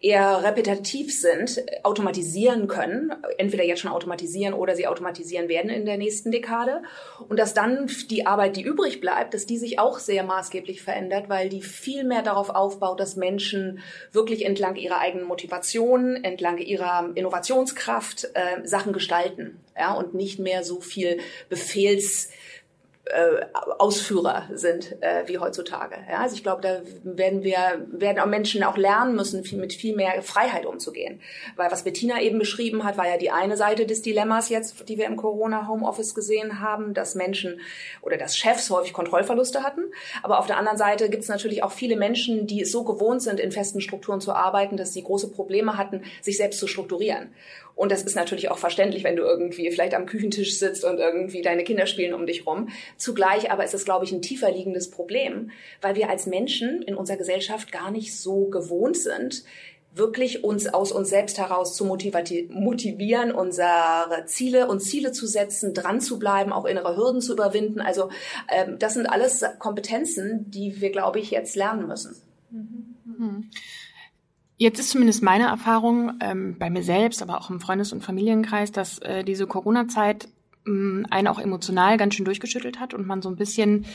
eher 0.02 0.44
repetitiv 0.44 1.14
sind, 1.18 1.64
automatisieren 1.84 2.68
können, 2.68 3.14
entweder 3.38 3.64
jetzt 3.64 3.82
schon 3.82 3.92
automatisieren 3.92 4.56
oder 4.56 4.76
sie 4.76 4.88
automatisieren 4.88 5.48
werden 5.48 5.70
in 5.70 5.86
der 5.86 5.98
nächsten 5.98 6.32
Dekade. 6.32 6.82
Und 7.30 7.38
dass 7.38 7.54
dann 7.54 7.88
die 8.10 8.26
Arbeit, 8.26 8.58
die 8.58 8.64
übrig 8.64 9.00
bleibt, 9.00 9.36
dass 9.36 9.46
die 9.46 9.60
sich 9.60 9.78
auch 9.78 10.00
sehr 10.00 10.24
maßgeblich 10.24 10.82
verändert, 10.82 11.30
weil 11.30 11.50
die 11.50 11.62
viel 11.62 12.04
mehr 12.04 12.24
darauf 12.24 12.50
aufbaut, 12.50 13.00
dass 13.00 13.16
Menschen 13.16 13.80
wirklich 14.12 14.44
entlang 14.44 14.76
ihrer 14.76 15.00
eigenen 15.00 15.28
Motivation, 15.28 16.16
entlang 16.24 16.58
ihrer 16.58 17.12
Innovationskraft 17.14 18.32
äh, 18.34 18.68
Sachen 18.68 18.94
gestalten 18.94 19.60
ja, 19.78 19.94
und 19.94 20.16
nicht 20.16 20.40
mehr 20.40 20.64
so 20.64 20.82
viel 20.82 21.20
Befehls 21.48 22.30
äh, 23.12 23.46
Ausführer 23.78 24.48
sind 24.54 24.98
äh, 25.02 25.28
wie 25.28 25.38
heutzutage. 25.38 25.96
Ja, 26.10 26.20
also 26.20 26.36
ich 26.36 26.44
glaube, 26.44 26.62
da 26.62 26.82
werden 27.04 27.44
wir 27.44 27.86
werden 27.92 28.20
auch 28.20 28.26
Menschen 28.26 28.64
auch 28.64 28.78
lernen 28.78 29.16
müssen, 29.16 29.44
viel, 29.44 29.60
mit 29.60 29.74
viel 29.74 29.96
mehr 29.96 30.22
Freiheit 30.22 30.66
umzugehen. 30.66 31.22
Weil 31.56 31.72
was 31.72 31.84
Bettina 31.84 32.22
eben 32.22 32.40
beschrieben 32.40 32.84
hat, 32.84 32.98
war 32.98 33.08
ja 33.08 33.18
die 33.18 33.32
eine 33.32 33.58
Seite 33.58 33.86
des 33.86 34.02
Dilemmas 34.02 34.50
jetzt, 34.50 34.88
die 34.88 34.98
wir 34.98 35.06
im 35.06 35.18
Corona 35.18 35.68
Homeoffice 35.68 36.16
gesehen 36.16 36.60
haben, 36.60 36.94
dass 36.94 37.16
Menschen 37.16 37.60
oder 38.02 38.18
dass 38.18 38.38
Chefs 38.38 38.70
häufig 38.70 38.94
Kontrollverluste 38.94 39.64
hatten. 39.64 39.82
Aber 40.24 40.40
auf 40.40 40.48
der 40.48 40.58
anderen 40.58 40.78
Seite 40.78 41.10
gibt 41.10 41.24
es 41.24 41.30
natürlich 41.30 41.64
auch 41.64 41.72
viele 41.72 41.98
Menschen, 41.98 42.48
die 42.48 42.62
es 42.62 42.72
so 42.72 42.84
gewohnt 42.84 43.22
sind, 43.22 43.40
in 43.40 43.52
festen 43.52 43.82
Strukturen 43.82 44.22
zu 44.22 44.34
arbeiten, 44.34 44.78
dass 44.78 44.94
sie 44.94 45.04
große 45.04 45.32
Probleme 45.32 45.78
hatten, 45.78 46.04
sich 46.22 46.38
selbst 46.38 46.60
zu 46.60 46.68
strukturieren. 46.68 47.30
Und 47.76 47.92
das 47.92 48.04
ist 48.04 48.16
natürlich 48.16 48.52
auch 48.52 48.58
verständlich, 48.58 49.04
wenn 49.04 49.16
du 49.16 49.24
irgendwie 49.24 49.72
vielleicht 49.72 49.94
am 49.94 50.06
Küchentisch 50.06 50.58
sitzt 50.58 50.84
und 50.84 51.00
irgendwie 51.00 51.42
deine 51.42 51.64
Kinder 51.64 51.88
spielen 51.88 52.14
um 52.14 52.26
dich 52.26 52.46
rum. 52.46 52.70
Zugleich 52.98 53.52
aber 53.52 53.64
ist 53.64 53.74
es, 53.74 53.86
glaube 53.86 54.06
ich, 54.06 54.12
ein 54.12 54.22
tiefer 54.22 54.52
liegendes 54.52 54.90
Problem, 54.92 55.52
weil 55.82 55.96
wir 55.96 56.10
als 56.10 56.26
Menschen 56.26 56.82
in 56.84 56.96
unserer 56.96 57.18
Gesellschaft 57.18 57.72
gar 57.72 57.92
nicht 57.92 58.18
so 58.18 58.46
gewohnt 58.46 58.98
sind, 58.98 59.44
wirklich 59.94 60.44
uns 60.44 60.68
aus 60.68 60.92
uns 60.92 61.10
selbst 61.10 61.38
heraus 61.38 61.76
zu 61.76 61.86
motivieren, 61.86 63.32
unsere 63.32 64.24
Ziele 64.26 64.68
und 64.68 64.80
Ziele 64.80 65.12
zu 65.12 65.28
setzen, 65.28 65.74
dran 65.74 66.00
zu 66.00 66.18
bleiben, 66.18 66.54
auch 66.54 66.66
innere 66.66 66.96
Hürden 66.96 67.22
zu 67.22 67.34
überwinden. 67.34 67.82
Also 67.82 68.10
ähm, 68.50 68.80
das 68.80 68.94
sind 68.94 69.08
alles 69.08 69.44
Kompetenzen, 69.60 70.50
die 70.50 70.80
wir, 70.80 70.92
glaube 70.92 71.20
ich, 71.20 71.32
jetzt 71.32 71.56
lernen 71.56 71.88
müssen. 71.88 72.16
Mhm. 72.52 73.50
Jetzt 74.62 74.80
ist 74.80 74.92
zumindest 74.92 75.24
meine 75.24 75.46
Erfahrung 75.46 76.20
ähm, 76.20 76.56
bei 76.60 76.70
mir 76.70 76.84
selbst, 76.84 77.24
aber 77.24 77.42
auch 77.42 77.50
im 77.50 77.60
Freundes- 77.60 77.94
und 77.94 78.04
Familienkreis, 78.04 78.72
dass 78.72 79.00
äh, 79.00 79.24
diese 79.24 79.48
Corona-Zeit 79.48 80.28
ähm, 80.68 81.08
einen 81.10 81.30
auch 81.30 81.40
emotional 81.40 81.98
ganz 81.98 82.14
schön 82.14 82.26
durchgeschüttelt 82.26 82.80
hat 82.80 82.94
und 82.94 83.08
man 83.08 83.24
so 83.24 83.30
ein 83.30 83.38
bisschen, 83.38 83.88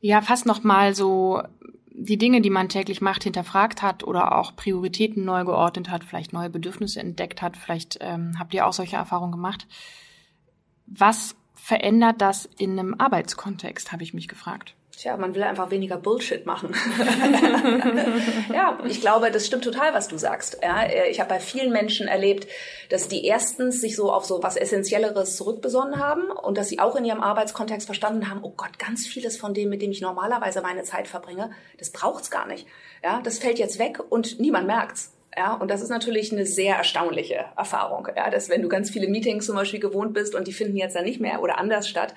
ja, 0.00 0.22
fast 0.22 0.46
noch 0.46 0.62
mal 0.62 0.94
so 0.94 1.42
die 1.90 2.16
Dinge, 2.16 2.42
die 2.42 2.50
man 2.50 2.68
täglich 2.68 3.00
macht, 3.00 3.24
hinterfragt 3.24 3.82
hat 3.82 4.04
oder 4.04 4.38
auch 4.38 4.54
Prioritäten 4.54 5.24
neu 5.24 5.44
geordnet 5.44 5.90
hat, 5.90 6.04
vielleicht 6.04 6.32
neue 6.32 6.48
Bedürfnisse 6.48 7.00
entdeckt 7.00 7.42
hat. 7.42 7.56
Vielleicht 7.56 7.98
ähm, 8.00 8.38
habt 8.38 8.54
ihr 8.54 8.68
auch 8.68 8.72
solche 8.72 8.94
Erfahrungen 8.94 9.32
gemacht. 9.32 9.66
Was 10.86 11.34
verändert 11.56 12.20
das 12.20 12.48
in 12.56 12.78
einem 12.78 12.94
Arbeitskontext, 12.96 13.90
habe 13.90 14.04
ich 14.04 14.14
mich 14.14 14.28
gefragt. 14.28 14.76
Tja, 14.96 15.16
man 15.16 15.34
will 15.34 15.42
einfach 15.42 15.70
weniger 15.70 15.96
Bullshit 15.96 16.46
machen. 16.46 16.72
ja, 18.54 18.78
ich 18.86 19.00
glaube, 19.00 19.30
das 19.30 19.46
stimmt 19.46 19.64
total, 19.64 19.92
was 19.92 20.08
du 20.08 20.16
sagst. 20.18 20.58
Ja, 20.62 20.86
ich 21.10 21.18
habe 21.20 21.30
bei 21.30 21.40
vielen 21.40 21.72
Menschen 21.72 22.06
erlebt, 22.06 22.46
dass 22.90 23.08
die 23.08 23.24
erstens 23.24 23.80
sich 23.80 23.96
so 23.96 24.12
auf 24.12 24.24
so 24.24 24.42
was 24.42 24.56
Essentielleres 24.56 25.36
zurückbesonnen 25.36 25.98
haben 25.98 26.30
und 26.30 26.56
dass 26.58 26.68
sie 26.68 26.78
auch 26.78 26.94
in 26.96 27.04
ihrem 27.04 27.22
Arbeitskontext 27.22 27.86
verstanden 27.86 28.30
haben, 28.30 28.40
oh 28.42 28.52
Gott, 28.56 28.78
ganz 28.78 29.06
vieles 29.06 29.36
von 29.36 29.52
dem, 29.52 29.68
mit 29.68 29.82
dem 29.82 29.90
ich 29.90 30.00
normalerweise 30.00 30.62
meine 30.62 30.84
Zeit 30.84 31.08
verbringe, 31.08 31.50
das 31.78 31.90
braucht's 31.90 32.30
gar 32.30 32.46
nicht. 32.46 32.66
Ja, 33.02 33.20
das 33.22 33.38
fällt 33.38 33.58
jetzt 33.58 33.78
weg 33.78 33.98
und 34.08 34.38
niemand 34.38 34.66
merkt's. 34.66 35.12
Ja, 35.36 35.54
und 35.54 35.68
das 35.68 35.82
ist 35.82 35.88
natürlich 35.88 36.30
eine 36.30 36.46
sehr 36.46 36.76
erstaunliche 36.76 37.46
Erfahrung, 37.56 38.06
ja, 38.16 38.30
dass 38.30 38.48
wenn 38.48 38.62
du 38.62 38.68
ganz 38.68 38.90
viele 38.90 39.08
Meetings 39.08 39.46
zum 39.46 39.56
Beispiel 39.56 39.80
gewohnt 39.80 40.14
bist 40.14 40.36
und 40.36 40.46
die 40.46 40.52
finden 40.52 40.76
jetzt 40.76 40.94
dann 40.94 41.04
nicht 41.04 41.20
mehr 41.20 41.42
oder 41.42 41.58
anders 41.58 41.88
statt, 41.88 42.14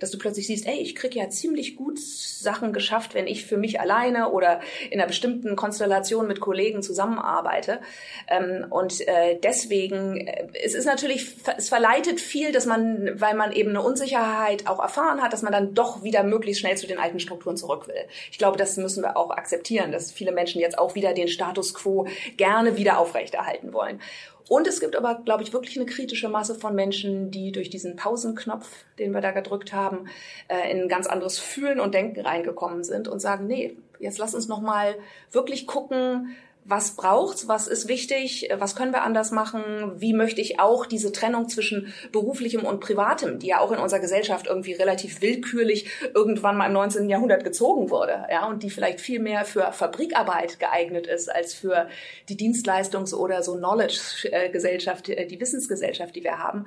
dass 0.00 0.10
du 0.10 0.18
plötzlich 0.18 0.46
siehst, 0.46 0.66
ey, 0.66 0.78
ich 0.78 0.94
kriege 0.94 1.18
ja 1.18 1.28
ziemlich 1.28 1.76
gut 1.76 1.98
Sachen 1.98 2.72
geschafft, 2.72 3.14
wenn 3.14 3.26
ich 3.26 3.46
für 3.46 3.56
mich 3.56 3.80
alleine 3.80 4.30
oder 4.30 4.60
in 4.90 5.00
einer 5.00 5.08
bestimmten 5.08 5.56
Konstellation 5.56 6.26
mit 6.26 6.40
Kollegen 6.40 6.82
zusammenarbeite. 6.82 7.80
Ähm, 8.28 8.66
und 8.70 9.06
äh, 9.06 9.38
deswegen, 9.42 10.26
äh, 10.26 10.48
es 10.64 10.74
ist 10.74 10.86
natürlich, 10.86 11.34
es 11.56 11.68
verleitet 11.68 12.20
viel, 12.20 12.52
dass 12.52 12.66
man, 12.66 13.20
weil 13.20 13.34
man 13.34 13.52
eben 13.52 13.70
eine 13.70 13.82
Unsicherheit 13.82 14.66
auch 14.66 14.80
erfahren 14.80 15.22
hat, 15.22 15.32
dass 15.32 15.42
man 15.42 15.52
dann 15.52 15.74
doch 15.74 16.02
wieder 16.02 16.22
möglichst 16.22 16.60
schnell 16.60 16.76
zu 16.76 16.86
den 16.86 16.98
alten 16.98 17.20
Strukturen 17.20 17.56
zurück 17.56 17.88
will. 17.88 18.06
Ich 18.30 18.38
glaube, 18.38 18.56
das 18.56 18.76
müssen 18.76 19.02
wir 19.02 19.16
auch 19.16 19.30
akzeptieren, 19.30 19.92
dass 19.92 20.12
viele 20.12 20.32
Menschen 20.32 20.60
jetzt 20.60 20.78
auch 20.78 20.94
wieder 20.94 21.12
den 21.12 21.28
Status 21.28 21.74
quo 21.74 22.06
gerne 22.36 22.76
wieder 22.76 22.98
aufrechterhalten 22.98 23.72
wollen. 23.72 24.00
Und 24.48 24.68
es 24.68 24.78
gibt 24.78 24.94
aber, 24.94 25.22
glaube 25.24 25.42
ich, 25.42 25.52
wirklich 25.52 25.76
eine 25.76 25.86
kritische 25.86 26.28
Masse 26.28 26.54
von 26.54 26.74
Menschen, 26.74 27.30
die 27.30 27.50
durch 27.50 27.68
diesen 27.68 27.96
Pausenknopf, 27.96 28.84
den 28.98 29.12
wir 29.12 29.20
da 29.20 29.32
gedrückt 29.32 29.72
haben, 29.72 30.08
äh, 30.48 30.70
in 30.70 30.82
ein 30.82 30.88
ganz 30.88 31.06
anderes 31.06 31.38
Fühlen 31.38 31.80
und 31.80 31.94
Denken 31.94 32.20
reingekommen 32.20 32.84
sind 32.84 33.08
und 33.08 33.18
sagen, 33.20 33.46
nee, 33.46 33.76
jetzt 33.98 34.18
lass 34.18 34.34
uns 34.34 34.46
noch 34.46 34.60
mal 34.60 34.94
wirklich 35.32 35.66
gucken, 35.66 36.36
was 36.68 36.96
braucht's, 36.96 37.46
was 37.46 37.68
ist 37.68 37.86
wichtig, 37.86 38.50
was 38.58 38.74
können 38.74 38.92
wir 38.92 39.02
anders 39.02 39.30
machen, 39.30 39.92
wie 39.96 40.12
möchte 40.12 40.40
ich 40.40 40.58
auch 40.58 40.86
diese 40.86 41.12
Trennung 41.12 41.48
zwischen 41.48 41.94
beruflichem 42.10 42.64
und 42.64 42.80
privatem, 42.80 43.38
die 43.38 43.48
ja 43.48 43.60
auch 43.60 43.70
in 43.70 43.78
unserer 43.78 44.00
Gesellschaft 44.00 44.46
irgendwie 44.46 44.72
relativ 44.72 45.22
willkürlich 45.22 45.88
irgendwann 46.14 46.56
mal 46.56 46.66
im 46.66 46.72
19. 46.72 47.08
Jahrhundert 47.08 47.44
gezogen 47.44 47.90
wurde, 47.90 48.26
ja, 48.30 48.46
und 48.46 48.64
die 48.64 48.70
vielleicht 48.70 49.00
viel 49.00 49.20
mehr 49.20 49.44
für 49.44 49.70
Fabrikarbeit 49.72 50.58
geeignet 50.58 51.06
ist 51.06 51.32
als 51.32 51.54
für 51.54 51.88
die 52.28 52.36
Dienstleistungs- 52.36 53.14
oder 53.14 53.42
so 53.42 53.56
Knowledge-Gesellschaft, 53.56 55.08
äh, 55.08 55.26
die 55.26 55.40
Wissensgesellschaft, 55.40 56.16
die 56.16 56.24
wir 56.24 56.38
haben 56.38 56.66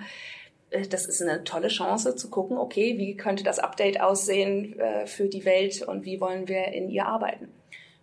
äh, 0.70 0.88
das 0.88 1.08
ist 1.08 1.22
eine 1.22 1.44
tolle 1.44 1.68
Chance 1.68 2.15
zu 2.15 2.29
gucken, 2.29 2.58
okay, 2.58 2.98
wie 2.98 3.18
könnte 3.18 3.44
das 3.44 3.60
Update 3.60 4.00
aussehen 4.00 4.79
äh, 4.79 5.08
für 5.08 5.27
die 5.27 5.44
Welt 5.44 5.82
und 5.82 6.06
wie 6.06 6.22
wollen 6.22 6.48
wir 6.48 6.68
in 6.68 6.89
ihr 6.89 7.06
arbeiten. 7.06 7.50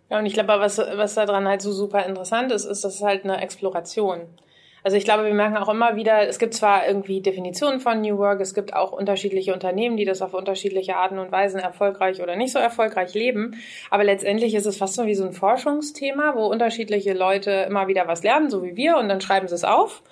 Ja, 0.09 0.19
und 0.19 0.25
ich 0.25 0.33
glaube, 0.33 0.59
was, 0.59 0.77
was 0.77 1.15
daran 1.15 1.47
halt 1.47 1.61
so 1.61 1.71
super 1.71 2.05
interessant 2.05 2.51
ist, 2.51 2.65
ist, 2.65 2.83
das 2.83 2.95
ist 2.95 3.03
halt 3.03 3.23
eine 3.23 3.41
Exploration. 3.41 4.21
Also 4.83 4.95
ich 4.95 5.03
glaube, 5.03 5.25
wir 5.25 5.33
merken 5.33 5.57
auch 5.57 5.67
immer 5.67 5.97
wieder, 5.97 6.29
es 6.29 6.39
gibt 6.39 6.53
zwar 6.53 6.87
irgendwie 6.87 7.19
Definitionen 7.19 7.81
von 7.81 7.99
New 7.99 8.17
Work, 8.19 8.39
es 8.39 8.53
gibt 8.53 8.73
auch 8.73 8.93
unterschiedliche 8.93 9.53
Unternehmen, 9.53 9.97
die 9.97 10.05
das 10.05 10.21
auf 10.21 10.33
unterschiedliche 10.33 10.95
Arten 10.95 11.19
und 11.19 11.29
Weisen 11.29 11.59
erfolgreich 11.59 12.21
oder 12.21 12.37
nicht 12.37 12.53
so 12.53 12.59
erfolgreich 12.59 13.13
leben, 13.13 13.59
aber 13.89 14.05
letztendlich 14.05 14.53
ist 14.53 14.65
es 14.65 14.77
fast 14.77 14.93
so 14.93 15.05
wie 15.05 15.15
so 15.15 15.25
ein 15.25 15.33
Forschungsthema, 15.33 16.35
wo 16.35 16.45
unterschiedliche 16.45 17.11
Leute 17.11 17.51
immer 17.67 17.89
wieder 17.89 18.07
was 18.07 18.23
lernen, 18.23 18.49
so 18.49 18.63
wie 18.63 18.77
wir, 18.77 18.95
und 18.95 19.09
dann 19.09 19.19
schreiben 19.19 19.49
sie 19.49 19.55
es 19.55 19.65
auf 19.65 20.03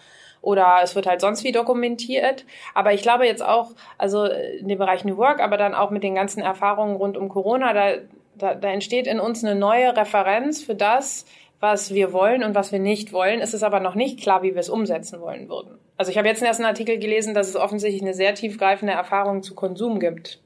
oder 0.42 0.80
es 0.84 0.94
wird 0.94 1.08
halt 1.08 1.22
sonst 1.22 1.44
wie 1.44 1.52
dokumentiert. 1.52 2.46
Aber 2.74 2.94
ich 2.94 3.02
glaube 3.02 3.25
jetzt 3.25 3.44
auch, 3.44 3.72
also 3.98 4.25
in 4.25 4.68
dem 4.68 4.78
Bereich 4.78 5.06
New 5.06 5.18
Work, 5.18 5.40
aber 5.40 5.58
dann 5.58 5.74
auch 5.74 5.90
mit 5.90 6.04
den 6.04 6.16
ganzen 6.16 6.42
Erfahrungen 6.42 6.98
rund 6.98 7.18
um 7.18 7.30
Corona, 7.30 7.74
da 7.74 7.94
da, 8.38 8.56
da 8.56 8.70
entsteht 8.70 9.08
in 9.08 9.20
uns 9.20 9.44
eine 9.44 9.56
neue 9.56 9.96
Referenz 9.96 10.63
für 10.63 10.75
das, 10.75 11.25
was 11.60 11.94
wir 11.94 12.13
wollen 12.13 12.44
und 12.44 12.54
was 12.56 12.72
wir 12.72 12.80
nicht 12.80 13.13
wollen. 13.13 13.39
Es 13.39 13.54
ist 13.54 13.63
aber 13.63 13.80
noch 13.80 13.96
nicht 13.96 14.20
klar, 14.20 14.44
wie 14.44 14.54
wir 14.54 14.60
es 14.60 14.70
umsetzen 14.70 15.22
wollen 15.22 15.50
würden. 15.50 15.80
Also 15.98 16.12
ich 16.12 16.18
habe 16.18 16.27
jetzt 16.27 16.44
erst 16.44 16.60
einen 16.60 16.68
Artikel 16.68 17.00
gelesen, 17.00 17.34
dass 17.34 17.48
es 17.48 17.56
offensichtlich 17.56 18.01
eine 18.01 18.13
sehr 18.13 18.36
tiefgreifende 18.36 18.94
Erfahrung 18.94 19.42
zu 19.42 19.56
Konsum 19.56 20.00
gibt. 20.00 20.42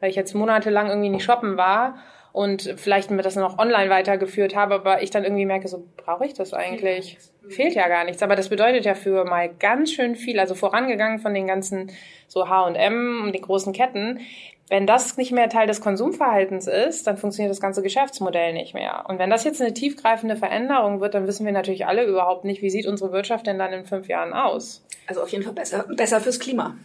Weil 0.00 0.10
ich 0.10 0.16
jetzt 0.16 0.34
monatelang 0.34 0.88
irgendwie 0.88 1.10
nicht 1.10 1.24
shoppen 1.24 1.56
war 1.56 1.98
und 2.32 2.74
vielleicht 2.76 3.10
mir 3.10 3.22
das 3.22 3.36
noch 3.36 3.58
online 3.58 3.90
weitergeführt 3.90 4.54
habe, 4.54 4.74
aber 4.74 5.02
ich 5.02 5.10
dann 5.10 5.24
irgendwie 5.24 5.46
merke, 5.46 5.68
so 5.68 5.84
brauche 5.96 6.24
ich 6.24 6.34
das 6.34 6.54
eigentlich? 6.54 7.18
Fehlt 7.48 7.74
ja 7.74 7.88
gar 7.88 8.04
nichts. 8.04 8.22
Aber 8.22 8.36
das 8.36 8.48
bedeutet 8.48 8.84
ja 8.84 8.94
für 8.94 9.24
mal 9.24 9.48
ganz 9.48 9.92
schön 9.92 10.14
viel, 10.14 10.38
also 10.38 10.54
vorangegangen 10.54 11.18
von 11.18 11.34
den 11.34 11.46
ganzen 11.46 11.90
so 12.28 12.48
H&M 12.48 13.22
und 13.24 13.34
die 13.34 13.40
großen 13.40 13.72
Ketten, 13.72 14.20
wenn 14.68 14.86
das 14.86 15.16
nicht 15.16 15.32
mehr 15.32 15.48
Teil 15.48 15.66
des 15.66 15.80
Konsumverhaltens 15.80 16.66
ist, 16.66 17.06
dann 17.06 17.16
funktioniert 17.16 17.50
das 17.50 17.60
ganze 17.60 17.82
Geschäftsmodell 17.82 18.52
nicht 18.52 18.74
mehr. 18.74 19.04
Und 19.08 19.18
wenn 19.18 19.30
das 19.30 19.44
jetzt 19.44 19.60
eine 19.60 19.72
tiefgreifende 19.72 20.36
Veränderung 20.36 21.00
wird, 21.00 21.14
dann 21.14 21.26
wissen 21.26 21.46
wir 21.46 21.52
natürlich 21.52 21.86
alle 21.86 22.04
überhaupt 22.04 22.44
nicht, 22.44 22.62
wie 22.62 22.70
sieht 22.70 22.86
unsere 22.86 23.12
Wirtschaft 23.12 23.46
denn 23.46 23.58
dann 23.58 23.72
in 23.72 23.86
fünf 23.86 24.08
Jahren 24.08 24.32
aus. 24.32 24.84
Also 25.06 25.22
auf 25.22 25.30
jeden 25.30 25.44
Fall 25.44 25.54
besser, 25.54 25.84
besser 25.96 26.20
fürs 26.20 26.38
Klima. 26.38 26.76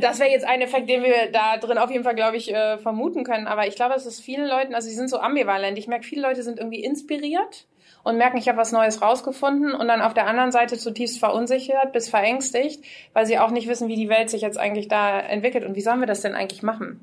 Das 0.00 0.18
wäre 0.18 0.30
jetzt 0.30 0.44
ein 0.44 0.60
Effekt, 0.60 0.88
den 0.88 1.04
wir 1.04 1.30
da 1.32 1.56
drin 1.56 1.78
auf 1.78 1.90
jeden 1.90 2.02
Fall, 2.02 2.16
glaube 2.16 2.36
ich, 2.36 2.52
äh, 2.52 2.78
vermuten 2.78 3.22
können. 3.22 3.46
Aber 3.46 3.66
ich 3.68 3.76
glaube, 3.76 3.94
es 3.94 4.04
ist 4.04 4.20
vielen 4.20 4.46
Leuten, 4.48 4.74
also 4.74 4.88
sie 4.88 4.94
sind 4.94 5.08
so 5.08 5.18
ambivalent. 5.18 5.78
Ich 5.78 5.86
merke, 5.86 6.04
viele 6.04 6.22
Leute 6.22 6.42
sind 6.42 6.58
irgendwie 6.58 6.82
inspiriert 6.82 7.66
und 8.04 8.18
merken, 8.18 8.36
ich 8.36 8.48
habe 8.48 8.58
was 8.58 8.70
Neues 8.70 9.02
rausgefunden 9.02 9.74
und 9.74 9.88
dann 9.88 10.02
auf 10.02 10.14
der 10.14 10.26
anderen 10.26 10.52
Seite 10.52 10.78
zutiefst 10.78 11.18
verunsichert 11.18 11.92
bis 11.92 12.08
verängstigt, 12.08 12.84
weil 13.12 13.26
sie 13.26 13.38
auch 13.38 13.50
nicht 13.50 13.66
wissen, 13.66 13.88
wie 13.88 13.96
die 13.96 14.08
Welt 14.08 14.30
sich 14.30 14.42
jetzt 14.42 14.58
eigentlich 14.58 14.88
da 14.88 15.18
entwickelt 15.18 15.64
und 15.64 15.74
wie 15.74 15.80
sollen 15.80 16.00
wir 16.00 16.06
das 16.06 16.20
denn 16.20 16.34
eigentlich 16.34 16.62
machen. 16.62 17.00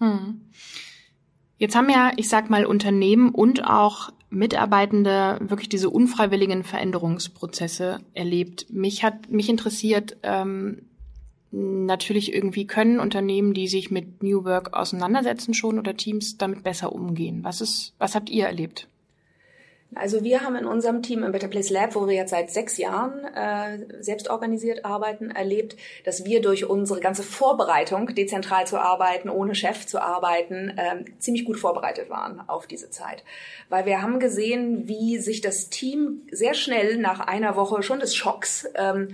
Hm. 0.00 0.40
Jetzt 1.58 1.76
haben 1.76 1.90
ja, 1.90 2.12
ich 2.16 2.28
sag 2.28 2.50
mal, 2.50 2.64
Unternehmen 2.64 3.30
und 3.30 3.64
auch 3.64 4.10
Mitarbeitende 4.30 5.38
wirklich 5.40 5.68
diese 5.68 5.90
unfreiwilligen 5.90 6.62
Veränderungsprozesse 6.64 7.98
erlebt. 8.14 8.66
Mich 8.70 9.04
hat 9.04 9.30
mich 9.30 9.48
interessiert, 9.48 10.16
ähm, 10.22 10.82
natürlich 11.50 12.34
irgendwie 12.34 12.66
können 12.66 13.00
Unternehmen, 13.00 13.54
die 13.54 13.68
sich 13.68 13.90
mit 13.90 14.22
New 14.22 14.44
Work 14.44 14.74
auseinandersetzen 14.74 15.54
schon 15.54 15.78
oder 15.78 15.96
Teams 15.96 16.36
damit 16.36 16.62
besser 16.62 16.92
umgehen. 16.92 17.42
Was 17.42 17.60
ist, 17.60 17.94
was 17.98 18.14
habt 18.14 18.30
ihr 18.30 18.46
erlebt? 18.46 18.88
Also 19.94 20.22
wir 20.22 20.42
haben 20.42 20.54
in 20.54 20.66
unserem 20.66 21.02
Team 21.02 21.22
im 21.22 21.32
Better 21.32 21.48
Place 21.48 21.70
Lab, 21.70 21.94
wo 21.94 22.06
wir 22.06 22.14
jetzt 22.14 22.30
seit 22.30 22.50
sechs 22.50 22.76
Jahren 22.76 23.24
äh, 23.24 24.02
selbst 24.02 24.28
organisiert 24.28 24.84
arbeiten, 24.84 25.30
erlebt, 25.30 25.76
dass 26.04 26.26
wir 26.26 26.42
durch 26.42 26.68
unsere 26.68 27.00
ganze 27.00 27.22
Vorbereitung, 27.22 28.14
dezentral 28.14 28.66
zu 28.66 28.78
arbeiten, 28.78 29.30
ohne 29.30 29.54
Chef 29.54 29.86
zu 29.86 30.00
arbeiten, 30.00 30.76
äh, 30.76 31.04
ziemlich 31.18 31.46
gut 31.46 31.58
vorbereitet 31.58 32.10
waren 32.10 32.46
auf 32.48 32.66
diese 32.66 32.90
Zeit. 32.90 33.24
Weil 33.70 33.86
wir 33.86 34.02
haben 34.02 34.20
gesehen, 34.20 34.88
wie 34.88 35.18
sich 35.18 35.40
das 35.40 35.70
Team 35.70 36.26
sehr 36.30 36.54
schnell 36.54 36.98
nach 36.98 37.20
einer 37.20 37.56
Woche 37.56 37.82
schon 37.82 38.00
des 38.00 38.14
Schocks 38.14 38.68
ähm, 38.74 39.08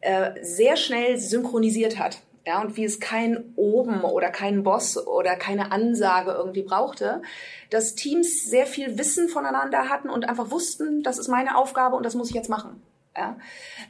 äh, 0.00 0.32
sehr 0.42 0.76
schnell 0.76 1.16
synchronisiert 1.16 2.00
hat 2.00 2.18
Ja, 2.44 2.60
und 2.60 2.76
wie 2.76 2.84
es 2.84 2.98
kein 2.98 3.52
Oben 3.54 4.02
oder 4.02 4.30
kein 4.30 4.64
Boss 4.64 5.06
oder 5.06 5.36
keine 5.36 5.70
Ansage 5.70 6.32
irgendwie 6.32 6.62
brauchte, 6.62 7.22
dass 7.70 7.94
Teams 7.94 8.44
sehr 8.44 8.66
viel 8.66 8.98
Wissen 8.98 9.28
voneinander 9.28 9.88
hatten 9.88 10.10
und 10.10 10.28
einfach 10.28 10.50
wussten, 10.50 11.02
das 11.02 11.18
ist 11.18 11.28
meine 11.28 11.56
Aufgabe 11.56 11.94
und 11.94 12.04
das 12.04 12.16
muss 12.16 12.30
ich 12.30 12.34
jetzt 12.34 12.50
machen. 12.50 12.82
Ja? 13.16 13.36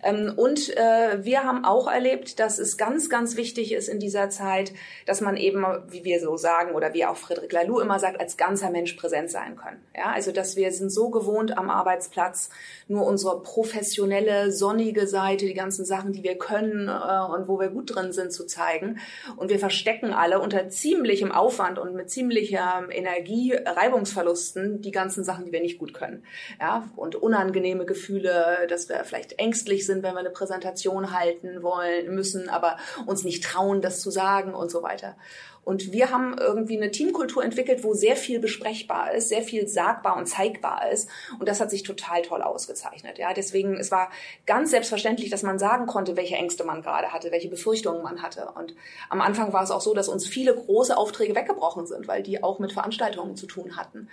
Ähm, 0.02 0.32
und 0.36 0.76
äh, 0.76 1.24
wir 1.24 1.44
haben 1.44 1.64
auch 1.64 1.90
erlebt, 1.90 2.40
dass 2.40 2.58
es 2.58 2.76
ganz, 2.76 3.08
ganz 3.08 3.36
wichtig 3.36 3.72
ist 3.72 3.88
in 3.88 4.00
dieser 4.00 4.30
Zeit, 4.30 4.72
dass 5.06 5.20
man 5.20 5.36
eben, 5.36 5.64
wie 5.88 6.04
wir 6.04 6.20
so 6.20 6.36
sagen 6.36 6.74
oder 6.74 6.92
wie 6.92 7.04
auch 7.04 7.16
Friedrich 7.16 7.52
Laloux 7.52 7.80
immer 7.80 8.00
sagt, 8.00 8.18
als 8.20 8.36
ganzer 8.36 8.70
Mensch 8.70 8.94
präsent 8.94 9.30
sein 9.30 9.56
können. 9.56 9.80
Ja? 9.96 10.12
Also 10.12 10.32
dass 10.32 10.56
wir 10.56 10.72
sind 10.72 10.90
so 10.90 11.10
gewohnt 11.10 11.56
am 11.56 11.70
Arbeitsplatz, 11.70 12.50
nur 12.88 13.06
unsere 13.06 13.42
professionelle, 13.42 14.50
sonnige 14.50 15.06
Seite, 15.06 15.46
die 15.46 15.54
ganzen 15.54 15.84
Sachen, 15.84 16.12
die 16.12 16.24
wir 16.24 16.36
können 16.36 16.88
äh, 16.88 17.34
und 17.34 17.46
wo 17.46 17.60
wir 17.60 17.68
gut 17.68 17.94
drin 17.94 18.12
sind, 18.12 18.32
zu 18.32 18.44
zeigen. 18.44 18.98
Und 19.36 19.50
wir 19.50 19.60
verstecken 19.60 20.12
alle 20.12 20.40
unter 20.40 20.68
ziemlichem 20.68 21.30
Aufwand 21.30 21.78
und 21.78 21.94
mit 21.94 22.10
ziemlicher 22.10 22.88
Energie, 22.90 23.54
Reibungsverlusten, 23.54 24.82
die 24.82 24.90
ganzen 24.90 25.22
Sachen, 25.22 25.44
die 25.44 25.52
wir 25.52 25.60
nicht 25.60 25.78
gut 25.78 25.94
können. 25.94 26.24
Ja? 26.60 26.88
Und 26.96 27.14
unangenehme 27.14 27.86
Gefühle, 27.86 28.66
dass 28.68 28.88
wir 28.88 28.96
vielleicht 29.12 29.38
ängstlich 29.38 29.84
sind, 29.84 30.02
wenn 30.02 30.14
wir 30.14 30.20
eine 30.20 30.30
Präsentation 30.30 31.12
halten 31.12 31.62
wollen, 31.62 32.14
müssen, 32.14 32.48
aber 32.48 32.78
uns 33.06 33.24
nicht 33.24 33.44
trauen, 33.44 33.82
das 33.82 34.00
zu 34.00 34.10
sagen 34.10 34.54
und 34.54 34.70
so 34.70 34.82
weiter. 34.82 35.16
Und 35.64 35.92
wir 35.92 36.10
haben 36.10 36.36
irgendwie 36.38 36.76
eine 36.76 36.90
Teamkultur 36.90 37.44
entwickelt, 37.44 37.84
wo 37.84 37.94
sehr 37.94 38.16
viel 38.16 38.40
besprechbar 38.40 39.12
ist, 39.12 39.28
sehr 39.28 39.42
viel 39.42 39.68
sagbar 39.68 40.16
und 40.16 40.26
zeigbar 40.26 40.90
ist. 40.90 41.08
Und 41.38 41.48
das 41.48 41.60
hat 41.60 41.70
sich 41.70 41.84
total 41.84 42.22
toll 42.22 42.42
ausgezeichnet. 42.42 43.18
Ja, 43.18 43.32
deswegen, 43.32 43.76
es 43.76 43.92
war 43.92 44.10
ganz 44.44 44.70
selbstverständlich, 44.70 45.30
dass 45.30 45.44
man 45.44 45.60
sagen 45.60 45.86
konnte, 45.86 46.16
welche 46.16 46.34
Ängste 46.34 46.64
man 46.64 46.82
gerade 46.82 47.12
hatte, 47.12 47.30
welche 47.30 47.48
Befürchtungen 47.48 48.02
man 48.02 48.22
hatte. 48.22 48.48
Und 48.56 48.74
am 49.08 49.20
Anfang 49.20 49.52
war 49.52 49.62
es 49.62 49.70
auch 49.70 49.80
so, 49.80 49.94
dass 49.94 50.08
uns 50.08 50.26
viele 50.26 50.54
große 50.54 50.96
Aufträge 50.96 51.36
weggebrochen 51.36 51.86
sind, 51.86 52.08
weil 52.08 52.24
die 52.24 52.42
auch 52.42 52.58
mit 52.58 52.72
Veranstaltungen 52.72 53.36
zu 53.36 53.46
tun 53.46 53.76
hatten. 53.76 54.08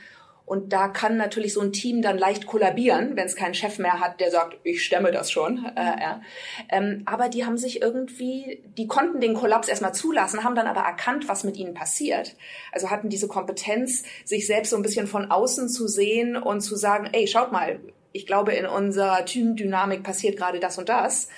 Und 0.50 0.74
da 0.74 0.88
kann 0.88 1.16
natürlich 1.16 1.54
so 1.54 1.62
ein 1.62 1.74
Team 1.74 2.02
dann 2.02 2.18
leicht 2.18 2.48
kollabieren, 2.48 3.16
wenn 3.16 3.28
es 3.28 3.36
keinen 3.36 3.54
Chef 3.54 3.78
mehr 3.78 4.00
hat, 4.00 4.20
der 4.20 4.32
sagt, 4.32 4.58
ich 4.64 4.84
stemme 4.84 5.12
das 5.12 5.32
schon. 5.32 5.64
Äh, 5.76 6.02
ja. 6.02 6.22
ähm, 6.70 7.04
aber 7.06 7.30
die 7.30 7.46
haben 7.46 7.58
sich 7.58 7.82
irgendwie, 7.82 8.64
die 8.76 8.88
konnten 8.88 9.22
den 9.22 9.36
Kollaps 9.36 9.68
erstmal 9.68 9.94
zulassen, 9.94 10.44
haben 10.44 10.56
dann 10.56 10.66
aber 10.66 10.82
erkannt, 10.82 11.30
was 11.30 11.44
mit 11.44 11.58
ihnen 11.58 11.76
passiert. 11.76 12.36
Also 12.72 12.90
hatten 12.90 13.10
diese 13.10 13.28
Kompetenz, 13.28 14.04
sich 14.26 14.48
selbst 14.48 14.72
so 14.72 14.76
ein 14.76 14.82
bisschen 14.82 15.06
von 15.06 15.30
außen 15.30 15.70
zu 15.70 15.88
sehen 15.88 16.36
und 16.36 16.62
zu 16.62 16.76
sagen, 16.76 17.08
ey, 17.14 17.28
schaut 17.28 17.52
mal, 17.52 17.80
ich 18.12 18.26
glaube, 18.26 18.54
in 18.54 18.66
unserer 18.66 19.24
Teamdynamik 19.26 20.02
passiert 20.02 20.38
gerade 20.38 20.60
das 20.60 20.80
und 20.80 20.90
das. 20.90 21.30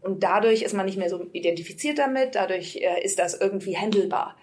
Und 0.00 0.22
dadurch 0.22 0.62
ist 0.62 0.74
man 0.74 0.86
nicht 0.86 0.98
mehr 0.98 1.10
so 1.10 1.26
identifiziert 1.32 1.98
damit, 1.98 2.34
dadurch 2.34 2.76
äh, 2.76 3.04
ist 3.04 3.18
das 3.18 3.38
irgendwie 3.38 3.76
handelbar. 3.76 4.34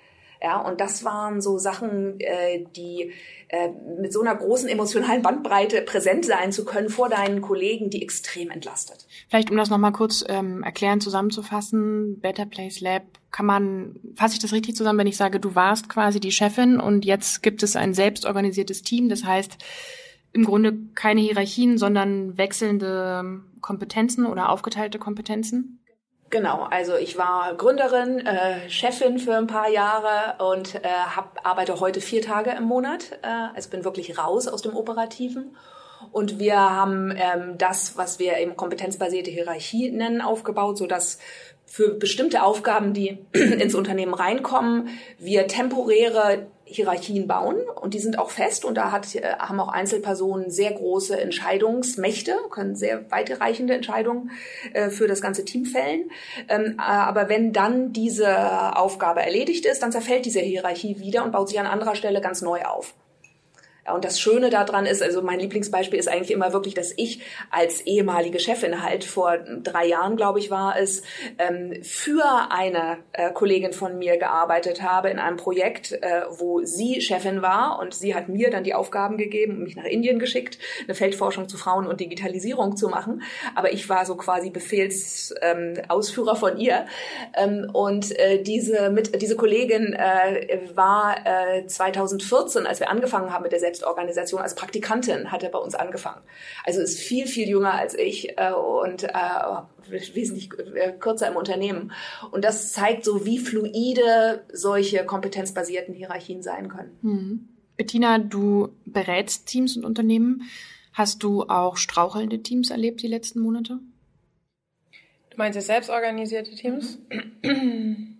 Ja, 0.43 0.59
und 0.59 0.81
das 0.81 1.03
waren 1.03 1.39
so 1.39 1.59
Sachen, 1.59 2.19
äh, 2.19 2.65
die 2.75 3.11
äh, 3.49 3.69
mit 3.99 4.11
so 4.11 4.21
einer 4.21 4.35
großen 4.35 4.67
emotionalen 4.69 5.21
Bandbreite 5.21 5.81
präsent 5.83 6.25
sein 6.25 6.51
zu 6.51 6.65
können 6.65 6.89
vor 6.89 7.09
deinen 7.09 7.41
Kollegen, 7.41 7.91
die 7.91 8.01
extrem 8.01 8.49
entlastet. 8.49 9.05
Vielleicht 9.29 9.51
um 9.51 9.57
das 9.57 9.69
nochmal 9.69 9.91
kurz 9.91 10.23
ähm, 10.27 10.63
erklären, 10.63 10.99
zusammenzufassen, 10.99 12.19
Better 12.21 12.47
Place 12.47 12.81
Lab, 12.81 13.03
kann 13.29 13.45
man, 13.45 13.99
fasse 14.15 14.33
ich 14.33 14.39
das 14.39 14.51
richtig 14.51 14.75
zusammen, 14.75 14.99
wenn 14.99 15.07
ich 15.07 15.17
sage, 15.17 15.39
du 15.39 15.53
warst 15.53 15.89
quasi 15.89 16.19
die 16.19 16.31
Chefin 16.31 16.79
und 16.79 17.05
jetzt 17.05 17.43
gibt 17.43 17.61
es 17.61 17.75
ein 17.75 17.93
selbstorganisiertes 17.93 18.81
Team, 18.81 19.09
das 19.09 19.23
heißt, 19.23 19.57
im 20.33 20.45
Grunde 20.45 20.77
keine 20.95 21.21
Hierarchien, 21.21 21.77
sondern 21.77 22.37
wechselnde 22.37 23.41
Kompetenzen 23.59 24.25
oder 24.25 24.49
aufgeteilte 24.49 24.97
Kompetenzen? 24.97 25.80
Genau, 26.31 26.65
also 26.69 26.95
ich 26.95 27.17
war 27.17 27.53
Gründerin, 27.55 28.25
äh, 28.25 28.69
Chefin 28.69 29.19
für 29.19 29.35
ein 29.35 29.47
paar 29.47 29.69
Jahre 29.69 30.41
und 30.41 30.75
äh, 30.75 30.87
hab, 30.87 31.45
arbeite 31.45 31.81
heute 31.81 31.99
vier 31.99 32.21
Tage 32.21 32.51
im 32.51 32.63
Monat. 32.63 33.19
Äh, 33.21 33.27
also 33.53 33.69
bin 33.69 33.83
wirklich 33.83 34.17
raus 34.17 34.47
aus 34.47 34.61
dem 34.61 34.73
Operativen. 34.73 35.57
Und 36.13 36.39
wir 36.39 36.57
haben 36.57 37.13
ähm, 37.15 37.57
das, 37.57 37.97
was 37.97 38.17
wir 38.17 38.37
eben 38.37 38.55
kompetenzbasierte 38.55 39.29
Hierarchie 39.29 39.91
nennen, 39.91 40.21
aufgebaut, 40.21 40.77
so 40.77 40.87
dass 40.87 41.19
für 41.65 41.95
bestimmte 41.95 42.43
Aufgaben, 42.43 42.93
die 42.93 43.19
ins 43.33 43.75
Unternehmen 43.75 44.13
reinkommen, 44.13 44.87
wir 45.19 45.47
temporäre 45.47 46.47
Hierarchien 46.75 47.27
bauen 47.27 47.57
und 47.75 47.93
die 47.93 47.99
sind 47.99 48.17
auch 48.17 48.29
fest 48.29 48.65
und 48.65 48.75
da 48.75 48.91
hat, 48.91 49.15
äh, 49.15 49.35
haben 49.39 49.59
auch 49.59 49.69
Einzelpersonen 49.69 50.49
sehr 50.49 50.71
große 50.71 51.19
Entscheidungsmächte, 51.19 52.35
können 52.49 52.75
sehr 52.75 53.09
weitreichende 53.11 53.73
Entscheidungen 53.73 54.31
äh, 54.73 54.89
für 54.89 55.07
das 55.07 55.21
ganze 55.21 55.45
Team 55.45 55.65
fällen. 55.65 56.11
Ähm, 56.47 56.77
äh, 56.77 56.81
aber 56.81 57.29
wenn 57.29 57.53
dann 57.53 57.93
diese 57.93 58.77
Aufgabe 58.77 59.21
erledigt 59.21 59.65
ist, 59.65 59.81
dann 59.81 59.91
zerfällt 59.91 60.25
diese 60.25 60.39
Hierarchie 60.39 60.99
wieder 60.99 61.23
und 61.23 61.31
baut 61.31 61.49
sich 61.49 61.59
an 61.59 61.67
anderer 61.67 61.95
Stelle 61.95 62.21
ganz 62.21 62.41
neu 62.41 62.61
auf. 62.63 62.93
Und 63.89 64.05
das 64.05 64.19
Schöne 64.19 64.51
daran 64.51 64.85
ist, 64.85 65.01
also 65.01 65.23
mein 65.23 65.39
Lieblingsbeispiel 65.39 65.97
ist 65.97 66.07
eigentlich 66.07 66.29
immer 66.29 66.53
wirklich, 66.53 66.75
dass 66.75 66.93
ich 66.95 67.21
als 67.49 67.81
ehemalige 67.81 68.39
Chefin 68.39 68.83
halt 68.83 69.03
vor 69.03 69.39
drei 69.39 69.87
Jahren, 69.87 70.17
glaube 70.17 70.37
ich, 70.37 70.51
war 70.51 70.77
es, 70.77 71.01
ähm, 71.39 71.81
für 71.81 72.51
eine 72.51 72.99
äh, 73.13 73.31
Kollegin 73.31 73.73
von 73.73 73.97
mir 73.97 74.17
gearbeitet 74.17 74.83
habe 74.83 75.09
in 75.09 75.17
einem 75.17 75.37
Projekt, 75.37 75.93
äh, 75.93 76.21
wo 76.29 76.63
sie 76.63 77.01
Chefin 77.01 77.41
war 77.41 77.79
und 77.79 77.95
sie 77.95 78.13
hat 78.13 78.29
mir 78.29 78.51
dann 78.51 78.63
die 78.63 78.75
Aufgaben 78.75 79.17
gegeben 79.17 79.57
und 79.57 79.63
mich 79.63 79.75
nach 79.75 79.85
Indien 79.85 80.19
geschickt, 80.19 80.59
eine 80.83 80.93
Feldforschung 80.93 81.49
zu 81.49 81.57
Frauen 81.57 81.87
und 81.87 81.99
Digitalisierung 81.99 82.77
zu 82.77 82.87
machen. 82.87 83.23
Aber 83.55 83.73
ich 83.73 83.89
war 83.89 84.05
so 84.05 84.15
quasi 84.15 84.51
Befehlsausführer 84.51 86.33
ähm, 86.33 86.37
von 86.37 86.57
ihr. 86.59 86.85
Ähm, 87.35 87.67
und 87.73 88.17
äh, 88.19 88.43
diese, 88.43 88.91
mit, 88.91 89.19
diese 89.19 89.35
Kollegin 89.35 89.97
war 90.75 91.15
äh, 91.25 91.65
2014, 91.65 92.67
als 92.67 92.79
wir 92.79 92.89
angefangen 92.89 93.33
haben 93.33 93.43
mit 93.43 93.51
der 93.51 93.59
Selbstorganisation 93.81 94.41
als 94.41 94.55
Praktikantin 94.55 95.31
hat 95.31 95.43
er 95.43 95.49
bei 95.49 95.57
uns 95.57 95.75
angefangen. 95.75 96.21
Also 96.63 96.81
ist 96.81 96.99
viel, 96.99 97.25
viel 97.25 97.49
jünger 97.49 97.73
als 97.73 97.95
ich 97.95 98.37
äh, 98.37 98.51
und 98.51 99.03
äh, 99.03 99.11
wesentlich 99.89 100.49
äh, 100.75 100.91
kürzer 100.91 101.27
im 101.27 101.35
Unternehmen. 101.35 101.91
Und 102.31 102.45
das 102.45 102.71
zeigt 102.71 103.03
so, 103.03 103.25
wie 103.25 103.39
fluide 103.39 104.43
solche 104.53 105.03
kompetenzbasierten 105.05 105.95
Hierarchien 105.95 106.43
sein 106.43 106.69
können. 106.69 106.97
Hm. 107.01 107.49
Bettina, 107.75 108.19
du 108.19 108.69
berätst 108.85 109.47
Teams 109.47 109.75
und 109.75 109.85
Unternehmen. 109.85 110.43
Hast 110.93 111.23
du 111.23 111.43
auch 111.43 111.77
strauchelnde 111.77 112.43
Teams 112.43 112.69
erlebt 112.69 113.01
die 113.01 113.07
letzten 113.07 113.39
Monate? 113.39 113.79
Du 115.31 115.37
meinst 115.37 115.55
jetzt 115.55 115.67
selbstorganisierte 115.67 116.53
Teams? 116.53 116.99
Mhm. 117.41 118.17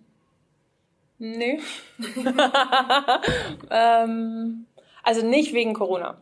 nee. 1.18 1.60
ähm, 3.70 4.66
also 5.02 5.24
nicht 5.26 5.52
wegen 5.52 5.74
Corona. 5.74 6.18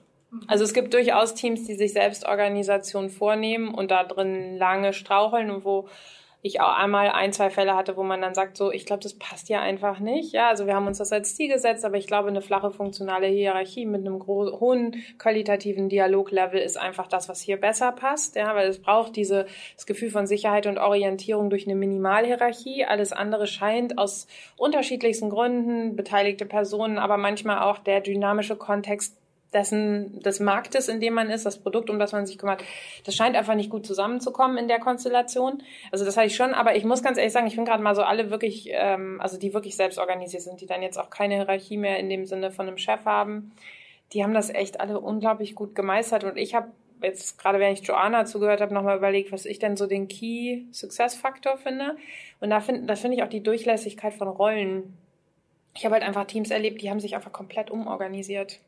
Also 0.47 0.65
es 0.65 0.73
gibt 0.73 0.95
durchaus 0.95 1.35
Teams, 1.35 1.65
die 1.67 1.75
sich 1.75 1.93
Selbstorganisation 1.93 3.11
vornehmen 3.11 3.75
und 3.75 3.91
da 3.91 4.05
drin 4.05 4.57
lange 4.57 4.93
straucheln 4.93 5.51
und 5.51 5.65
wo 5.65 5.89
ich 6.43 6.61
auch 6.61 6.77
einmal 6.77 7.11
ein, 7.11 7.33
zwei 7.33 7.51
Fälle 7.51 7.77
hatte, 7.77 7.97
wo 7.97 8.03
man 8.03 8.23
dann 8.23 8.35
sagt, 8.35 8.57
so, 8.57 8.73
ich 8.73 8.87
glaube, 8.87 9.03
das 9.03 9.15
passt 9.15 9.51
ja 9.51 9.61
einfach 9.61 9.99
nicht. 10.01 10.33
Ja, 10.33 10.49
also 10.49 10.67
wir 10.67 10.75
haben 10.75 10.87
uns 10.87 10.99
das 10.99 11.13
als 11.13 11.35
Ziel 11.35 11.53
gesetzt, 11.53 11.85
aber 11.85 11.99
ich 11.99 12.07
glaube, 12.07 12.29
eine 12.29 12.41
flache 12.41 12.71
funktionale 12.71 13.27
Hierarchie 13.27 13.85
mit 13.85 14.07
einem 14.07 14.27
hohen 14.27 15.05
qualitativen 15.19 15.91
Dialoglevel 15.91 16.59
ist 16.59 16.79
einfach 16.79 17.09
das, 17.09 17.29
was 17.29 17.43
hier 17.43 17.59
besser 17.59 17.93
passt. 17.93 18.37
Ja, 18.37 18.55
weil 18.55 18.69
es 18.69 18.81
braucht 18.81 19.17
diese, 19.17 19.47
das 19.77 19.85
Gefühl 19.85 20.11
von 20.11 20.27
Sicherheit 20.27 20.67
und 20.67 20.79
Orientierung 20.79 21.51
durch 21.51 21.67
eine 21.67 21.75
Minimalhierarchie. 21.75 22.87
Alles 22.87 23.13
andere 23.13 23.47
scheint 23.47 23.99
aus 23.99 24.27
unterschiedlichsten 24.57 25.29
Gründen, 25.29 25.95
beteiligte 25.95 26.47
Personen, 26.47 26.99
aber 26.99 27.19
manchmal 27.19 27.61
auch 27.61 27.79
der 27.79 28.01
dynamische 28.01 28.57
Kontext 28.57 29.20
dessen, 29.53 30.21
des 30.21 30.41
Marktes, 30.41 30.89
in 30.89 31.01
dem 31.01 31.15
man 31.15 31.29
ist, 31.31 31.45
das 31.45 31.59
Produkt, 31.59 31.91
um 31.91 31.99
das 31.99 32.13
man 32.13 32.27
sich 32.27 32.39
kümmert, 32.39 32.63
das 33.05 33.15
scheint 33.15 33.37
einfach 33.37 33.55
nicht 33.55 33.71
gut 33.71 33.87
zusammenzukommen 33.87 34.59
in 34.59 34.69
der 34.69 34.79
Konstellation. 34.79 35.63
Also 35.91 36.05
das 36.05 36.17
hatte 36.17 36.29
ich 36.29 36.37
schon, 36.37 36.55
aber 36.55 36.77
ich 36.77 36.85
muss 36.85 37.03
ganz 37.03 37.19
ehrlich 37.19 37.33
sagen, 37.33 37.47
ich 37.47 37.57
bin 37.57 37.65
gerade 37.65 37.83
mal 37.83 37.97
so 37.97 38.03
alle 38.03 38.31
wirklich, 38.31 38.69
ähm, 38.71 39.21
also 39.21 39.39
die 39.39 39.53
wirklich 39.53 39.77
selbst 39.77 39.99
organisiert 39.99 40.43
sind, 40.43 40.61
die 40.61 40.67
dann 40.67 40.83
jetzt 40.83 40.99
auch 40.99 41.11
keine 41.11 41.35
Hierarchie 41.35 41.77
mehr 41.77 41.99
in 41.99 42.09
dem 42.09 42.27
Sinne 42.27 42.51
von 42.51 42.69
einem 42.69 42.79
Chef 42.79 43.05
haben, 43.05 43.53
die 44.13 44.23
haben 44.23 44.35
das 44.35 44.51
echt 44.51 44.81
alle 44.81 45.01
unglaublich 45.01 45.55
gut 45.55 45.75
gemeistert 45.75 46.25
und 46.25 46.37
ich 46.37 46.55
habe 46.55 46.69
jetzt 47.03 47.39
gerade, 47.39 47.59
wenn 47.59 47.73
ich 47.73 47.81
Joanna 47.81 48.25
zugehört 48.25 48.61
habe, 48.61 48.75
nochmal 48.75 48.97
überlegt, 48.97 49.33
was 49.33 49.47
ich 49.47 49.59
denn 49.59 49.77
so 49.77 49.87
den 49.87 50.09
Key 50.09 50.65
Success 50.73 51.15
Faktor 51.15 51.57
finde. 51.57 51.97
Und 52.41 52.51
da 52.51 52.61
finde, 52.61 52.83
das 52.83 53.01
finde 53.01 53.17
ich 53.17 53.23
auch 53.23 53.29
die 53.29 53.43
Durchlässigkeit 53.43 54.13
von 54.13 54.29
Rollen. 54.29 54.97
Ich 55.75 55.85
habe 55.85 55.95
halt 55.95 56.05
einfach 56.05 56.27
Teams 56.27 56.51
erlebt, 56.51 56.83
die 56.83 56.91
haben 56.91 57.01
sich 57.01 57.15
einfach 57.15 57.33
komplett 57.33 57.71
umorganisiert. 57.71 58.61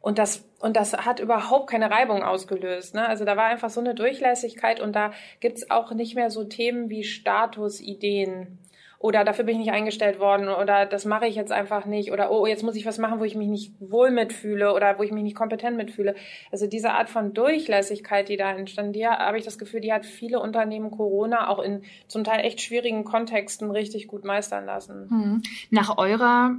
Und 0.00 0.18
das, 0.18 0.48
und 0.60 0.76
das 0.76 0.94
hat 0.94 1.20
überhaupt 1.20 1.68
keine 1.68 1.90
Reibung 1.90 2.22
ausgelöst. 2.22 2.94
Ne? 2.94 3.06
Also 3.06 3.24
da 3.24 3.36
war 3.36 3.44
einfach 3.44 3.70
so 3.70 3.80
eine 3.80 3.94
Durchlässigkeit 3.94 4.80
und 4.80 4.94
da 4.96 5.12
gibt's 5.40 5.70
auch 5.70 5.92
nicht 5.92 6.14
mehr 6.14 6.30
so 6.30 6.44
Themen 6.44 6.88
wie 6.88 7.04
Status, 7.04 7.80
Ideen 7.80 8.58
oder 9.00 9.24
dafür 9.24 9.46
bin 9.46 9.54
ich 9.54 9.60
nicht 9.60 9.72
eingestellt 9.72 10.20
worden 10.20 10.50
oder 10.50 10.84
das 10.84 11.06
mache 11.06 11.26
ich 11.26 11.34
jetzt 11.34 11.52
einfach 11.52 11.86
nicht 11.86 12.12
oder 12.12 12.30
oh, 12.30 12.46
jetzt 12.46 12.62
muss 12.62 12.76
ich 12.76 12.84
was 12.84 12.98
machen, 12.98 13.18
wo 13.18 13.24
ich 13.24 13.34
mich 13.34 13.48
nicht 13.48 13.72
wohl 13.80 14.10
mitfühle 14.10 14.74
oder 14.74 14.98
wo 14.98 15.02
ich 15.02 15.10
mich 15.10 15.22
nicht 15.22 15.34
kompetent 15.34 15.78
mitfühle. 15.78 16.14
Also 16.52 16.66
diese 16.66 16.92
Art 16.92 17.08
von 17.08 17.32
Durchlässigkeit, 17.32 18.28
die 18.28 18.36
da 18.36 18.52
entstand, 18.52 18.94
die 18.94 19.06
habe 19.06 19.38
ich 19.38 19.44
das 19.44 19.58
Gefühl, 19.58 19.80
die 19.80 19.92
hat 19.92 20.04
viele 20.04 20.38
Unternehmen 20.38 20.90
Corona 20.90 21.48
auch 21.48 21.60
in 21.60 21.82
zum 22.08 22.24
Teil 22.24 22.44
echt 22.44 22.60
schwierigen 22.60 23.04
Kontexten 23.04 23.70
richtig 23.70 24.06
gut 24.06 24.24
meistern 24.24 24.66
lassen. 24.66 25.08
Hm. 25.08 25.42
Nach 25.70 25.96
eurer 25.96 26.56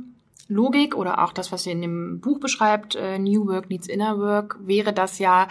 Logik 0.51 0.95
oder 0.95 1.23
auch 1.23 1.31
das, 1.31 1.51
was 1.51 1.65
ihr 1.65 1.71
in 1.71 1.81
dem 1.81 2.19
Buch 2.19 2.39
beschreibt, 2.39 2.95
äh, 2.95 3.17
New 3.17 3.47
Work 3.47 3.69
needs 3.69 3.87
Inner 3.87 4.19
Work, 4.19 4.59
wäre 4.61 4.93
das 4.93 5.17
ja 5.17 5.47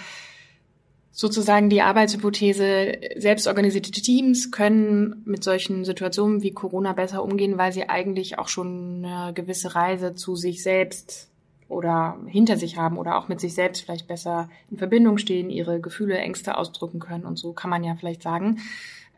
sozusagen 1.11 1.71
die 1.71 1.83
Arbeitshypothese, 1.83 2.93
selbstorganisierte 3.17 3.91
Teams 3.91 4.51
können 4.51 5.23
mit 5.25 5.43
solchen 5.43 5.85
Situationen 5.85 6.43
wie 6.43 6.53
Corona 6.53 6.93
besser 6.93 7.25
umgehen, 7.25 7.59
weil 7.59 7.73
sie 7.73 7.89
eigentlich 7.89 8.39
auch 8.39 8.49
schon 8.49 9.05
eine 9.05 9.33
gewisse 9.33 9.75
Reise 9.75 10.15
zu 10.15 10.37
sich 10.37 10.63
selbst 10.63 11.31
oder 11.69 12.19
hinter 12.27 12.57
sich 12.57 12.77
haben 12.77 12.99
oder 12.99 13.17
auch 13.17 13.29
mit 13.29 13.41
sich 13.41 13.55
selbst 13.55 13.83
vielleicht 13.83 14.07
besser 14.07 14.51
in 14.71 14.79
Verbindung 14.79 15.19
stehen, 15.19 15.51
ihre 15.51 15.81
Gefühle, 15.81 16.19
Ängste 16.19 16.59
ausdrücken 16.59 17.01
können 17.01 17.25
und 17.25 17.39
so 17.39 17.53
kann 17.53 17.71
man 17.71 17.85
ja 17.85 17.95
vielleicht 17.95 18.23
sagen. 18.23 18.59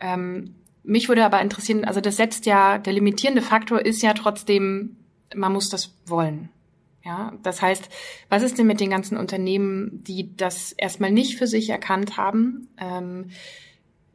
Ähm, 0.00 0.54
mich 0.84 1.08
würde 1.08 1.24
aber 1.24 1.40
interessieren, 1.40 1.84
also 1.84 2.00
das 2.00 2.16
setzt 2.16 2.46
ja, 2.46 2.78
der 2.78 2.92
limitierende 2.92 3.42
Faktor 3.42 3.84
ist 3.84 4.02
ja 4.02 4.14
trotzdem, 4.14 4.96
man 5.34 5.52
muss 5.52 5.68
das 5.68 5.94
wollen. 6.06 6.48
Ja, 7.04 7.32
das 7.42 7.60
heißt, 7.60 7.88
was 8.28 8.42
ist 8.42 8.58
denn 8.58 8.66
mit 8.66 8.78
den 8.78 8.90
ganzen 8.90 9.16
Unternehmen, 9.16 10.04
die 10.04 10.36
das 10.36 10.72
erstmal 10.72 11.10
nicht 11.10 11.36
für 11.36 11.48
sich 11.48 11.68
erkannt 11.68 12.16
haben? 12.16 12.68
Ähm, 12.78 13.30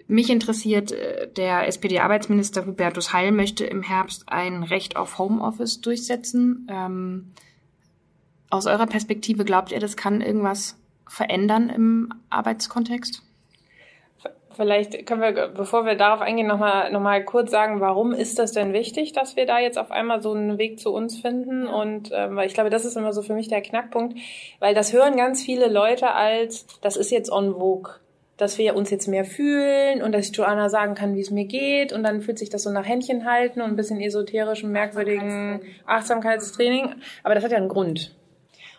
mich 0.08 0.30
interessiert, 0.30 0.94
äh, 0.94 1.30
der 1.34 1.68
SPD-Arbeitsminister 1.68 2.66
Hubertus 2.66 3.12
Heil 3.12 3.34
möchte 3.34 3.66
im 3.66 3.84
Herbst 3.84 4.24
ein 4.28 4.64
Recht 4.64 4.96
auf 4.96 5.18
Homeoffice 5.18 5.82
durchsetzen. 5.82 6.68
Ähm, 6.72 7.34
aus 8.50 8.68
eurer 8.68 8.88
Perspektive 8.88 9.44
glaubt 9.44 9.74
ihr, 9.74 9.80
das 9.80 9.98
kann 9.98 10.22
irgendwas 10.22 10.78
verändern 11.06 11.70
im 11.70 12.14
Arbeitskontext? 12.30 13.24
Vielleicht 14.58 15.06
können 15.06 15.22
wir, 15.22 15.50
bevor 15.50 15.86
wir 15.86 15.94
darauf 15.94 16.20
eingehen, 16.20 16.48
nochmal 16.48 16.92
noch 16.92 17.00
mal 17.00 17.24
kurz 17.24 17.52
sagen, 17.52 17.80
warum 17.80 18.12
ist 18.12 18.40
das 18.40 18.54
denn 18.54 18.74
wichtig, 18.74 19.14
dass 19.14 19.36
wir 19.36 19.46
da 19.46 19.60
jetzt 19.60 19.78
auf 19.78 19.92
einmal 19.92 20.24
so 20.24 20.34
einen 20.34 20.58
Weg 20.58 20.80
zu 20.80 20.92
uns 20.92 21.20
finden? 21.20 21.68
Und 21.68 22.10
ähm, 22.12 22.36
weil 22.36 22.48
ich 22.48 22.56
glaube, 22.56 22.72
das 22.72 22.84
ist 22.84 22.98
immer 22.98 23.14
so 23.14 23.22
für 23.22 23.36
mich 23.36 23.50
der 23.50 23.62
Knackpunkt, 23.62 24.18
weil 24.60 24.74
das 24.74 24.94
hören 24.94 25.16
ganz 25.16 25.44
viele 25.44 25.68
Leute 25.68 26.12
als, 26.12 26.66
das 26.82 26.98
ist 26.98 27.12
jetzt 27.12 27.32
on 27.32 27.54
vogue 27.54 27.94
dass 28.38 28.60
wir 28.60 28.76
uns 28.76 28.92
jetzt 28.92 29.08
mehr 29.08 29.26
fühlen 29.26 30.04
und 30.04 30.12
dass 30.12 30.30
ich 30.30 30.36
Joanna 30.36 30.70
sagen 30.70 30.94
kann, 30.94 31.16
wie 31.16 31.22
es 31.22 31.32
mir 31.32 31.46
geht 31.46 31.92
und 31.92 32.04
dann 32.04 32.22
fühlt 32.22 32.38
sich 32.38 32.50
das 32.50 32.62
so 32.62 32.70
nach 32.70 32.86
Händchen 32.86 33.26
halten 33.26 33.62
und 33.62 33.72
ein 33.72 33.76
bisschen 33.76 34.00
esoterischem, 34.00 34.72
merkwürdigen 34.72 35.62
Achtsamkeitstraining. 35.88 36.94
Aber 37.24 37.34
das 37.34 37.44
hat 37.44 37.52
ja 37.52 37.58
einen 37.58 37.68
Grund. 37.68 38.16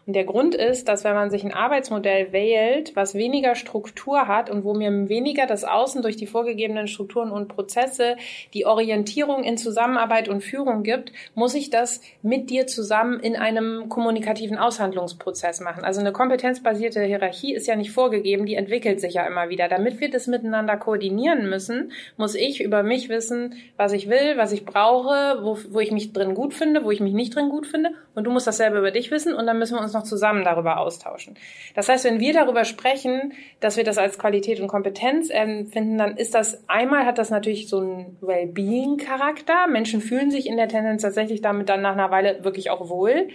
Und 0.08 0.14
der 0.14 0.24
Grund 0.24 0.54
ist, 0.54 0.88
dass 0.88 1.04
wenn 1.04 1.14
man 1.14 1.28
sich 1.28 1.44
ein 1.44 1.52
Arbeitsmodell 1.52 2.32
wählt, 2.32 2.96
was 2.96 3.14
weniger 3.14 3.54
Struktur 3.54 4.26
hat 4.26 4.48
und 4.48 4.64
wo 4.64 4.72
mir 4.72 5.10
weniger 5.10 5.44
das 5.46 5.64
Außen 5.64 6.00
durch 6.00 6.16
die 6.16 6.26
vorgegebenen 6.26 6.88
Strukturen 6.88 7.30
und 7.30 7.48
Prozesse 7.48 8.16
die 8.54 8.64
Orientierung 8.64 9.44
in 9.44 9.58
Zusammenarbeit 9.58 10.30
und 10.30 10.40
Führung 10.40 10.82
gibt, 10.82 11.12
muss 11.34 11.54
ich 11.54 11.68
das 11.68 12.00
mit 12.22 12.48
dir 12.48 12.66
zusammen 12.66 13.20
in 13.20 13.36
einem 13.36 13.90
kommunikativen 13.90 14.56
Aushandlungsprozess 14.56 15.60
machen. 15.60 15.84
Also 15.84 16.00
eine 16.00 16.12
kompetenzbasierte 16.12 17.02
Hierarchie 17.02 17.52
ist 17.52 17.66
ja 17.66 17.76
nicht 17.76 17.90
vorgegeben, 17.90 18.46
die 18.46 18.54
entwickelt 18.54 19.02
sich 19.02 19.12
ja 19.12 19.26
immer 19.26 19.50
wieder. 19.50 19.68
Damit 19.68 20.00
wir 20.00 20.10
das 20.10 20.26
miteinander 20.26 20.78
koordinieren 20.78 21.50
müssen, 21.50 21.92
muss 22.16 22.34
ich 22.34 22.64
über 22.64 22.82
mich 22.82 23.10
wissen, 23.10 23.56
was 23.76 23.92
ich 23.92 24.08
will, 24.08 24.38
was 24.38 24.52
ich 24.52 24.64
brauche, 24.64 25.40
wo, 25.42 25.58
wo 25.68 25.80
ich 25.80 25.92
mich 25.92 26.14
drin 26.14 26.32
gut 26.32 26.54
finde, 26.54 26.82
wo 26.84 26.90
ich 26.90 27.00
mich 27.00 27.12
nicht 27.12 27.36
drin 27.36 27.50
gut 27.50 27.66
finde. 27.66 27.90
Und 28.14 28.24
du 28.24 28.30
musst 28.30 28.46
dasselbe 28.46 28.78
über 28.78 28.90
dich 28.90 29.10
wissen 29.10 29.34
und 29.34 29.46
dann 29.46 29.58
müssen 29.58 29.76
wir 29.76 29.82
uns 29.82 29.92
noch 29.92 29.97
zusammen 30.02 30.44
darüber 30.44 30.78
austauschen. 30.78 31.36
Das 31.74 31.88
heißt, 31.88 32.04
wenn 32.04 32.20
wir 32.20 32.32
darüber 32.32 32.64
sprechen, 32.64 33.32
dass 33.60 33.76
wir 33.76 33.84
das 33.84 33.98
als 33.98 34.18
Qualität 34.18 34.60
und 34.60 34.68
Kompetenz 34.68 35.30
empfinden, 35.30 35.98
dann 35.98 36.16
ist 36.16 36.34
das 36.34 36.68
einmal 36.68 37.06
hat 37.06 37.18
das 37.18 37.30
natürlich 37.30 37.68
so 37.68 37.78
einen 37.80 38.16
Wellbeing-Charakter. 38.20 39.66
Menschen 39.68 40.00
fühlen 40.00 40.30
sich 40.30 40.46
in 40.46 40.56
der 40.56 40.68
Tendenz 40.68 41.02
tatsächlich 41.02 41.40
damit 41.40 41.68
dann 41.68 41.82
nach 41.82 41.92
einer 41.92 42.10
Weile 42.10 42.44
wirklich 42.44 42.70
auch 42.70 42.88
wohl 42.88 43.28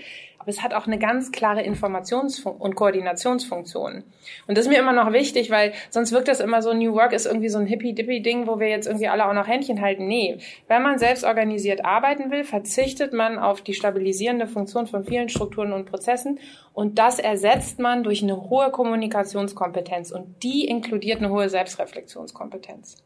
aber 0.44 0.50
es 0.50 0.62
hat 0.62 0.74
auch 0.74 0.88
eine 0.88 1.00
ganz 1.00 1.32
klare 1.32 1.62
Informations- 1.62 2.46
und 2.46 2.76
Koordinationsfunktion. 2.76 4.04
Und 4.46 4.58
das 4.58 4.66
ist 4.66 4.70
mir 4.70 4.78
immer 4.78 4.92
noch 4.92 5.14
wichtig, 5.14 5.50
weil 5.50 5.72
sonst 5.90 6.12
wirkt 6.12 6.28
das 6.28 6.42
immer 6.42 6.62
so, 6.62 6.74
New 6.74 6.94
Work 6.96 7.14
ist 7.14 7.26
irgendwie 7.26 7.48
so 7.48 7.60
ein 7.60 7.66
hippie-dippy-Ding, 7.66 8.46
wo 8.46 8.60
wir 8.60 8.68
jetzt 8.68 8.88
irgendwie 8.88 9.08
alle 9.08 9.26
auch 9.26 9.34
noch 9.34 9.48
Händchen 9.48 9.80
halten. 9.80 10.06
Nee, 10.06 10.40
wenn 10.68 10.82
man 10.82 11.00
selbst 11.00 11.24
organisiert 11.24 11.86
arbeiten 11.86 12.30
will, 12.30 12.44
verzichtet 12.44 13.14
man 13.14 13.40
auf 13.40 13.62
die 13.62 13.74
stabilisierende 13.74 14.48
Funktion 14.48 14.86
von 14.86 15.06
vielen 15.06 15.30
Strukturen 15.30 15.72
und 15.72 15.86
Prozessen 15.86 16.40
und 16.74 17.00
das 17.00 17.20
ersetzt 17.20 17.80
man 17.80 18.04
durch 18.04 18.22
eine 18.22 18.50
hohe 18.50 18.70
Kommunikationskompetenz 18.70 20.12
und 20.12 20.44
die 20.44 20.66
inkludiert 20.66 21.20
eine 21.20 21.30
hohe 21.30 21.48
Selbstreflexionskompetenz. 21.48 22.98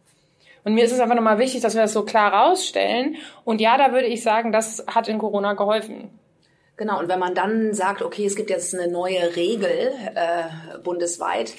Und 0.64 0.74
mir 0.74 0.84
ist 0.84 0.92
es 0.92 1.00
einfach 1.00 1.16
nochmal 1.16 1.38
wichtig, 1.38 1.62
dass 1.62 1.76
wir 1.76 1.84
das 1.84 1.94
so 1.94 2.04
klar 2.04 2.34
rausstellen. 2.34 3.16
Und 3.46 3.62
ja, 3.62 3.78
da 3.78 3.94
würde 3.94 4.08
ich 4.08 4.22
sagen, 4.22 4.52
das 4.52 4.84
hat 4.88 5.08
in 5.08 5.18
Corona 5.18 5.54
geholfen. 5.54 6.10
Genau, 6.78 7.00
und 7.00 7.10
wenn 7.10 7.20
man 7.20 7.34
dann 7.34 7.74
sagt, 7.74 8.04
okay, 8.04 8.26
es 8.26 8.36
gibt 8.36 8.52
jetzt 8.52 8.74
eine 8.76 8.88
neue 8.88 9.36
Regel 9.36 9.92
äh, 10.14 10.78
bundesweit, 10.84 11.54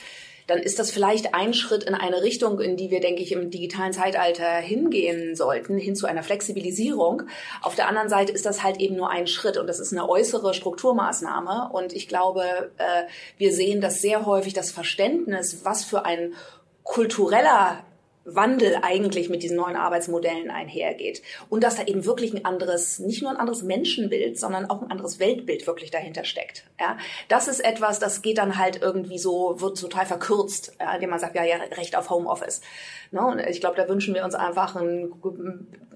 dann 0.46 0.60
ist 0.60 0.78
das 0.78 0.90
vielleicht 0.90 1.34
ein 1.34 1.52
Schritt 1.52 1.82
in 1.82 1.94
eine 1.94 2.22
Richtung, 2.22 2.60
in 2.60 2.76
die 2.76 2.90
wir, 2.90 3.00
denke 3.00 3.20
ich, 3.20 3.32
im 3.32 3.50
digitalen 3.50 3.92
Zeitalter 3.92 4.54
hingehen 4.54 5.36
sollten, 5.36 5.76
hin 5.76 5.94
zu 5.94 6.06
einer 6.06 6.22
Flexibilisierung. 6.22 7.24
Auf 7.60 7.74
der 7.74 7.88
anderen 7.88 8.08
Seite 8.08 8.32
ist 8.32 8.46
das 8.46 8.62
halt 8.62 8.78
eben 8.78 8.96
nur 8.96 9.10
ein 9.10 9.26
Schritt 9.26 9.58
und 9.58 9.66
das 9.66 9.78
ist 9.78 9.92
eine 9.92 10.08
äußere 10.08 10.54
Strukturmaßnahme. 10.54 11.68
Und 11.72 11.92
ich 11.92 12.08
glaube, 12.08 12.70
äh, 12.78 13.02
wir 13.36 13.52
sehen 13.52 13.82
das 13.82 14.00
sehr 14.00 14.24
häufig, 14.24 14.54
das 14.54 14.70
Verständnis, 14.70 15.64
was 15.64 15.84
für 15.84 16.06
ein 16.06 16.32
kultureller 16.82 17.84
Wandel 18.34 18.78
eigentlich 18.82 19.28
mit 19.28 19.42
diesen 19.42 19.56
neuen 19.56 19.76
Arbeitsmodellen 19.76 20.50
einhergeht. 20.50 21.22
Und 21.48 21.64
dass 21.64 21.76
da 21.76 21.84
eben 21.84 22.04
wirklich 22.04 22.34
ein 22.34 22.44
anderes, 22.44 22.98
nicht 22.98 23.22
nur 23.22 23.30
ein 23.30 23.36
anderes 23.36 23.62
Menschenbild, 23.62 24.38
sondern 24.38 24.68
auch 24.68 24.82
ein 24.82 24.90
anderes 24.90 25.18
Weltbild 25.18 25.66
wirklich 25.66 25.90
dahinter 25.90 26.24
steckt. 26.24 26.64
Ja, 26.80 26.98
das 27.28 27.48
ist 27.48 27.60
etwas, 27.60 27.98
das 27.98 28.22
geht 28.22 28.38
dann 28.38 28.58
halt 28.58 28.82
irgendwie 28.82 29.18
so, 29.18 29.60
wird 29.60 29.80
total 29.80 30.06
verkürzt, 30.06 30.72
ja, 30.78 30.94
indem 30.94 31.10
man 31.10 31.18
sagt, 31.18 31.34
ja, 31.34 31.44
ja, 31.44 31.56
Recht 31.76 31.96
auf 31.96 32.10
Homeoffice. 32.10 32.60
Ne? 33.10 33.24
Und 33.24 33.40
ich 33.40 33.60
glaube, 33.60 33.76
da 33.76 33.88
wünschen 33.88 34.14
wir 34.14 34.24
uns 34.24 34.34
einfach 34.34 34.76
ein, 34.76 35.12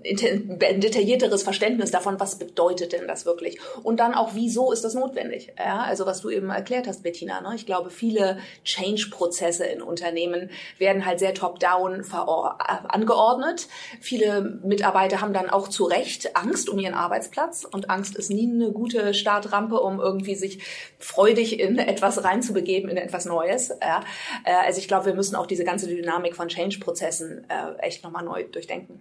ein 0.05 0.81
detaillierteres 0.81 1.43
Verständnis 1.43 1.91
davon, 1.91 2.19
was 2.19 2.39
bedeutet 2.39 2.93
denn 2.93 3.07
das 3.07 3.27
wirklich? 3.27 3.61
Und 3.83 4.01
dann 4.01 4.15
auch, 4.15 4.31
wieso 4.35 4.73
ist 4.73 4.85
das 4.85 4.95
notwendig? 4.95 5.53
Ja, 5.59 5.83
also 5.83 6.07
was 6.07 6.21
du 6.21 6.31
eben 6.31 6.51
erklärt 6.51 6.87
hast, 6.87 7.03
Bettina. 7.03 7.41
Ne? 7.41 7.55
Ich 7.55 7.67
glaube, 7.67 7.91
viele 7.91 8.39
Change-Prozesse 8.65 9.65
in 9.65 9.83
Unternehmen 9.83 10.51
werden 10.79 11.05
halt 11.07 11.19
sehr 11.19 11.35
top-down 11.35 12.05
angeordnet. 12.23 13.69
Viele 14.01 14.61
Mitarbeiter 14.65 15.21
haben 15.21 15.33
dann 15.33 15.51
auch 15.51 15.69
zu 15.69 15.85
Recht 15.85 16.37
Angst 16.37 16.69
um 16.69 16.79
ihren 16.79 16.95
Arbeitsplatz 16.95 17.65
und 17.65 17.91
Angst 17.91 18.17
ist 18.17 18.31
nie 18.31 18.51
eine 18.51 18.73
gute 18.73 19.15
Startrampe, 19.15 19.81
um 19.81 20.01
irgendwie 20.01 20.35
sich 20.35 20.63
freudig 20.99 21.61
in 21.61 21.79
etwas 21.79 22.25
reinzubegeben, 22.25 22.91
in 22.91 22.97
etwas 22.97 23.25
Neues. 23.25 23.71
Äh, 23.71 24.01
also 24.45 24.79
ich 24.79 24.89
glaube, 24.89 25.07
wir 25.07 25.15
müssen 25.15 25.37
auch 25.37 25.47
diese 25.47 25.65
ganze 25.65 25.89
Dynamik 25.89 26.37
von 26.37 26.49
Change-Prozessen 26.49 27.03
Prozessen 27.03 27.45
äh, 27.49 27.79
echt 27.79 28.05
nochmal 28.05 28.25
neu 28.25 28.45
durchdenken. 28.45 29.01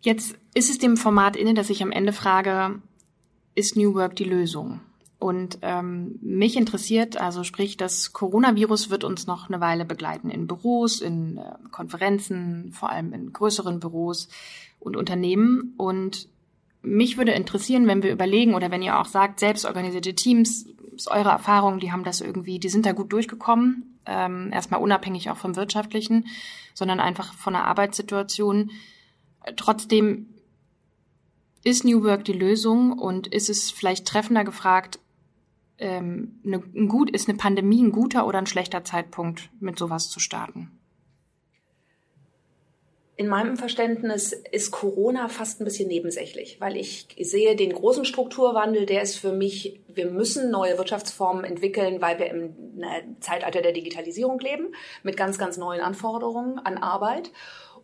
Jetzt 0.00 0.36
ist 0.54 0.70
es 0.70 0.78
dem 0.78 0.96
Format 0.96 1.36
inne, 1.36 1.54
dass 1.54 1.70
ich 1.70 1.82
am 1.82 1.92
Ende 1.92 2.12
frage, 2.12 2.80
ist 3.54 3.76
New 3.76 3.94
Work 3.94 4.16
die 4.16 4.24
Lösung? 4.24 4.80
Und 5.26 5.58
ähm, 5.62 6.18
mich 6.22 6.56
interessiert, 6.56 7.16
also 7.20 7.44
sprich, 7.44 7.76
das 7.76 8.12
Coronavirus 8.12 8.90
wird 8.90 9.04
uns 9.04 9.26
noch 9.26 9.48
eine 9.48 9.60
Weile 9.60 9.84
begleiten 9.84 10.30
in 10.30 10.46
Büros, 10.46 11.00
in 11.00 11.38
äh, 11.38 11.54
Konferenzen, 11.70 12.72
vor 12.72 12.90
allem 12.90 13.12
in 13.12 13.32
größeren 13.32 13.80
Büros 13.80 14.28
und 14.78 14.96
Unternehmen. 14.96 15.74
Und 15.76 16.28
mich 16.82 17.16
würde 17.16 17.32
interessieren, 17.32 17.86
wenn 17.86 18.02
wir 18.02 18.12
überlegen 18.12 18.54
oder 18.54 18.70
wenn 18.70 18.82
ihr 18.82 18.98
auch 18.98 19.06
sagt, 19.06 19.40
selbstorganisierte 19.40 20.14
Teams, 20.14 20.66
ist 20.94 21.10
eure 21.10 21.30
Erfahrung, 21.30 21.78
die 21.78 21.92
haben 21.92 22.04
das 22.04 22.20
irgendwie, 22.20 22.58
die 22.58 22.68
sind 22.68 22.86
da 22.86 22.92
gut 22.92 23.12
durchgekommen 23.12 23.96
ähm, 24.06 24.50
erstmal 24.52 24.80
unabhängig 24.80 25.30
auch 25.30 25.36
vom 25.36 25.56
wirtschaftlichen, 25.56 26.26
sondern 26.74 27.00
einfach 27.00 27.34
von 27.34 27.52
der 27.52 27.64
Arbeitssituation. 27.64 28.70
Trotzdem 29.56 30.28
ist 31.64 31.84
New 31.84 32.04
Work 32.04 32.24
die 32.24 32.32
Lösung 32.32 32.92
und 32.92 33.26
ist 33.26 33.50
es 33.50 33.70
vielleicht 33.70 34.06
treffender 34.06 34.44
gefragt, 34.44 35.00
ähm, 35.78 36.40
eine, 36.44 36.62
ein 36.74 36.88
gut, 36.88 37.10
ist 37.10 37.28
eine 37.28 37.38
Pandemie 37.38 37.82
ein 37.82 37.92
guter 37.92 38.26
oder 38.26 38.38
ein 38.38 38.46
schlechter 38.46 38.84
Zeitpunkt, 38.84 39.50
mit 39.60 39.78
sowas 39.78 40.08
zu 40.08 40.20
starten? 40.20 40.70
In 43.18 43.28
meinem 43.28 43.56
Verständnis 43.56 44.32
ist 44.52 44.70
Corona 44.72 45.28
fast 45.28 45.60
ein 45.60 45.64
bisschen 45.64 45.88
nebensächlich, 45.88 46.60
weil 46.60 46.76
ich 46.76 47.08
sehe 47.18 47.56
den 47.56 47.72
großen 47.72 48.04
Strukturwandel, 48.04 48.84
der 48.84 49.00
ist 49.00 49.16
für 49.16 49.32
mich, 49.32 49.80
wir 49.88 50.10
müssen 50.10 50.50
neue 50.50 50.76
Wirtschaftsformen 50.76 51.44
entwickeln, 51.44 52.02
weil 52.02 52.18
wir 52.18 52.26
im 52.26 52.54
Zeitalter 53.20 53.62
der 53.62 53.72
Digitalisierung 53.72 54.38
leben, 54.40 54.74
mit 55.02 55.16
ganz, 55.16 55.38
ganz 55.38 55.56
neuen 55.56 55.80
Anforderungen 55.80 56.58
an 56.58 56.76
Arbeit. 56.76 57.30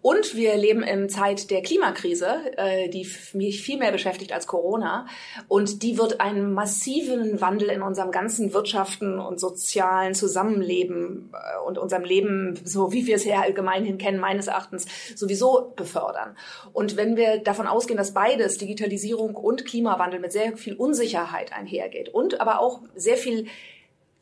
Und 0.02 0.34
wir 0.34 0.56
leben 0.56 0.82
in 0.82 1.08
Zeit 1.08 1.50
der 1.52 1.62
Klimakrise, 1.62 2.56
äh, 2.56 2.88
die 2.88 3.08
mich 3.34 3.62
viel 3.62 3.78
mehr 3.78 3.92
beschäftigt 3.92 4.32
als 4.32 4.48
Corona. 4.48 5.06
Und 5.46 5.84
die 5.84 5.96
wird 5.96 6.20
einen 6.20 6.52
massiven 6.52 7.40
Wandel 7.40 7.70
in 7.70 7.82
unserem 7.82 8.10
ganzen 8.10 8.52
Wirtschaften 8.52 9.20
und 9.20 9.38
sozialen 9.38 10.14
Zusammenleben 10.14 11.32
äh, 11.32 11.66
und 11.66 11.78
unserem 11.78 12.02
Leben, 12.02 12.58
so 12.64 12.92
wie 12.92 13.06
wir 13.06 13.14
es 13.14 13.24
ja 13.24 13.42
allgemeinhin 13.42 13.96
kennen, 13.96 14.18
meines 14.18 14.48
Erachtens 14.48 14.86
sowieso 15.14 15.72
befördern. 15.76 16.36
Und 16.72 16.96
wenn 16.96 17.16
wir 17.16 17.38
davon 17.38 17.68
ausgehen, 17.68 17.96
dass 17.96 18.12
beides, 18.12 18.58
Digitalisierung 18.58 19.36
und 19.36 19.64
Klimawandel, 19.64 20.18
mit 20.18 20.32
sehr 20.32 20.56
viel 20.56 20.74
Unsicherheit 20.74 21.52
einhergeht 21.52 22.08
und 22.08 22.40
aber 22.40 22.58
auch 22.58 22.80
sehr 22.96 23.16
viel 23.16 23.46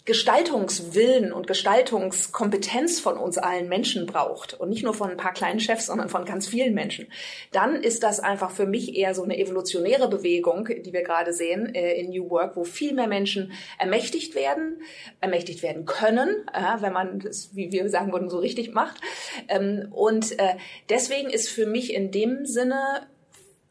Gestaltungswillen 0.06 1.32
und 1.32 1.46
Gestaltungskompetenz 1.46 3.00
von 3.00 3.18
uns 3.18 3.36
allen 3.36 3.68
Menschen 3.68 4.06
braucht 4.06 4.54
und 4.54 4.70
nicht 4.70 4.82
nur 4.82 4.94
von 4.94 5.10
ein 5.10 5.16
paar 5.18 5.34
kleinen 5.34 5.60
Chefs, 5.60 5.86
sondern 5.86 6.08
von 6.08 6.24
ganz 6.24 6.48
vielen 6.48 6.74
Menschen, 6.74 7.06
dann 7.52 7.76
ist 7.76 8.02
das 8.02 8.18
einfach 8.18 8.50
für 8.50 8.66
mich 8.66 8.96
eher 8.96 9.14
so 9.14 9.22
eine 9.22 9.38
evolutionäre 9.38 10.08
Bewegung, 10.08 10.64
die 10.66 10.92
wir 10.92 11.02
gerade 11.02 11.32
sehen 11.32 11.74
äh, 11.74 12.00
in 12.00 12.10
New 12.10 12.30
Work, 12.30 12.56
wo 12.56 12.64
viel 12.64 12.94
mehr 12.94 13.08
Menschen 13.08 13.52
ermächtigt 13.78 14.34
werden, 14.34 14.80
ermächtigt 15.20 15.62
werden 15.62 15.84
können, 15.84 16.46
äh, 16.52 16.80
wenn 16.80 16.92
man 16.92 17.20
das, 17.20 17.54
wie 17.54 17.70
wir 17.70 17.88
sagen 17.90 18.12
würden, 18.12 18.30
so 18.30 18.38
richtig 18.38 18.72
macht. 18.72 19.00
Ähm, 19.48 19.88
und 19.90 20.38
äh, 20.38 20.56
deswegen 20.88 21.28
ist 21.28 21.50
für 21.50 21.66
mich 21.66 21.92
in 21.92 22.10
dem 22.10 22.46
Sinne 22.46 23.06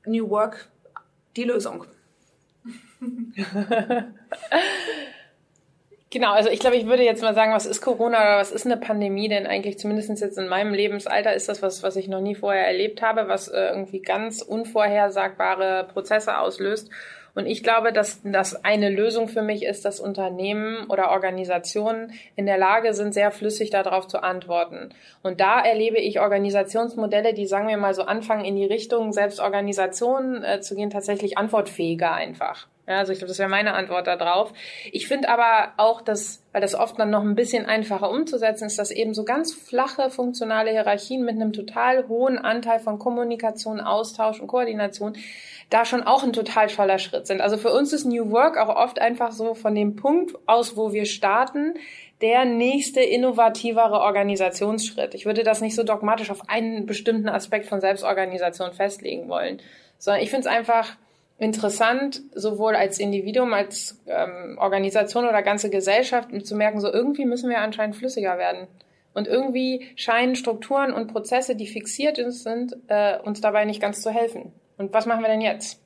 New 0.06 0.30
Work 0.30 0.70
die 1.36 1.44
Lösung. 1.44 1.86
Genau, 6.12 6.32
also 6.32 6.50
ich 6.50 6.60
glaube, 6.60 6.76
ich 6.76 6.88
würde 6.88 7.04
jetzt 7.04 7.22
mal 7.22 7.36
sagen, 7.36 7.54
was 7.54 7.68
ist 7.68 7.82
Corona 7.82 8.20
oder 8.20 8.38
was 8.38 8.52
ist 8.52 8.66
eine 8.66 8.78
Pandemie? 8.78 9.30
Denn 9.30 9.46
eigentlich 9.46 9.78
zumindest 9.78 10.10
jetzt 10.22 10.40
in 10.40 10.48
meinem 10.48 10.74
Lebensalter 10.74 11.36
ist 11.36 11.50
das 11.50 11.62
was, 11.62 11.84
was 11.84 11.96
ich 11.96 12.08
noch 12.08 12.22
nie 12.22 12.34
vorher 12.34 12.66
erlebt 12.66 13.04
habe, 13.04 13.28
was 13.28 13.48
äh, 13.48 13.68
irgendwie 13.70 14.02
ganz 14.02 14.42
unvorhersagbare 14.42 15.88
Prozesse 15.94 16.40
auslöst. 16.40 16.90
Und 17.36 17.46
ich 17.46 17.62
glaube, 17.62 17.94
dass 17.94 18.22
das 18.24 18.66
eine 18.66 18.90
Lösung 18.90 19.28
für 19.28 19.44
mich 19.44 19.64
ist, 19.64 19.86
dass 19.86 20.00
Unternehmen 20.00 20.88
oder 20.90 21.12
Organisationen 21.12 22.14
in 22.36 22.48
der 22.48 22.58
Lage 22.58 22.96
sind, 22.96 23.14
sehr 23.14 23.30
flüssig 23.30 23.70
darauf 23.70 24.08
zu 24.08 24.24
antworten. 24.24 24.90
Und 25.22 25.40
da 25.40 25.62
erlebe 25.62 26.00
ich 26.00 26.20
Organisationsmodelle, 26.20 27.36
die, 27.36 27.46
sagen 27.46 27.68
wir 27.68 27.78
mal, 27.78 27.94
so 27.94 28.02
anfangen 28.02 28.46
in 28.46 28.56
die 28.56 28.66
Richtung, 28.66 29.14
selbst 29.14 29.40
Organisationen 29.40 30.44
äh, 30.44 30.60
zu 30.60 30.76
gehen, 30.76 30.90
tatsächlich 30.90 31.38
antwortfähiger 31.38 32.12
einfach. 32.12 32.68
Ja, 32.90 32.98
also 32.98 33.14
ich 33.14 33.20
glaube, 33.20 33.30
das 33.30 33.38
wäre 33.38 33.50
meine 33.50 33.76
Antwort 33.76 34.08
darauf. 34.08 34.52
Ich 34.92 35.08
finde 35.08 35.30
aber 35.30 35.74
auch, 35.78 36.02
dass, 36.02 36.44
weil 36.54 36.62
das 36.62 36.74
oft 36.74 36.98
dann 36.98 37.12
noch 37.12 37.22
ein 37.22 37.36
bisschen 37.36 37.68
einfacher 37.68 38.10
umzusetzen 38.10 38.66
ist, 38.66 38.80
dass 38.80 38.90
eben 38.90 39.14
so 39.14 39.24
ganz 39.24 39.54
flache 39.54 40.10
funktionale 40.10 40.72
Hierarchien 40.72 41.24
mit 41.24 41.36
einem 41.36 41.54
total 41.54 42.08
hohen 42.08 42.40
Anteil 42.40 42.80
von 42.80 42.98
Kommunikation, 42.98 43.80
Austausch 43.80 44.40
und 44.40 44.48
Koordination 44.48 45.16
da 45.70 45.86
schon 45.86 46.02
auch 46.02 46.24
ein 46.24 46.34
total 46.34 46.66
toller 46.66 46.98
Schritt 46.98 47.28
sind. 47.28 47.42
Also 47.42 47.58
für 47.58 47.72
uns 47.72 47.94
ist 47.94 48.06
New 48.06 48.32
Work 48.32 48.58
auch 48.58 48.76
oft 48.76 48.98
einfach 49.00 49.34
so 49.34 49.54
von 49.54 49.76
dem 49.76 49.96
Punkt 49.96 50.36
aus, 50.48 50.76
wo 50.76 50.92
wir 50.92 51.06
starten, 51.06 51.76
der 52.24 52.44
nächste 52.46 53.02
innovativere 53.02 54.00
Organisationsschritt. 54.00 55.14
Ich 55.14 55.28
würde 55.28 55.44
das 55.44 55.62
nicht 55.62 55.76
so 55.76 55.84
dogmatisch 55.84 56.32
auf 56.32 56.50
einen 56.50 56.88
bestimmten 56.88 57.30
Aspekt 57.30 57.68
von 57.68 57.82
Selbstorganisation 57.82 58.74
festlegen 58.74 59.30
wollen, 59.30 59.62
sondern 60.00 60.24
ich 60.24 60.32
finde 60.32 60.50
es 60.50 60.56
einfach 60.56 60.98
interessant, 61.40 62.22
sowohl 62.36 62.76
als 62.76 63.00
Individuum, 63.00 63.54
als 63.54 64.00
ähm, 64.06 64.58
Organisation 64.60 65.26
oder 65.26 65.42
ganze 65.42 65.70
Gesellschaft, 65.70 66.30
zu 66.46 66.56
merken, 66.56 66.82
so 66.82 66.92
irgendwie 66.92 67.26
müssen 67.26 67.50
wir 67.50 67.60
anscheinend 67.60 67.96
flüssiger 67.96 68.38
werden. 68.38 68.68
Und 69.14 69.28
irgendwie 69.28 69.88
scheinen 69.96 70.36
Strukturen 70.36 70.94
und 70.94 71.12
Prozesse, 71.12 71.56
die 71.56 71.68
fixiert 71.68 72.18
sind, 72.18 72.78
äh, 72.88 73.18
uns 73.20 73.42
dabei 73.42 73.66
nicht 73.66 73.82
ganz 73.82 74.02
zu 74.02 74.12
helfen. 74.12 74.52
Und 74.78 74.94
was 74.94 75.06
machen 75.06 75.22
wir 75.22 75.30
denn 75.30 75.42
jetzt? 75.42 75.82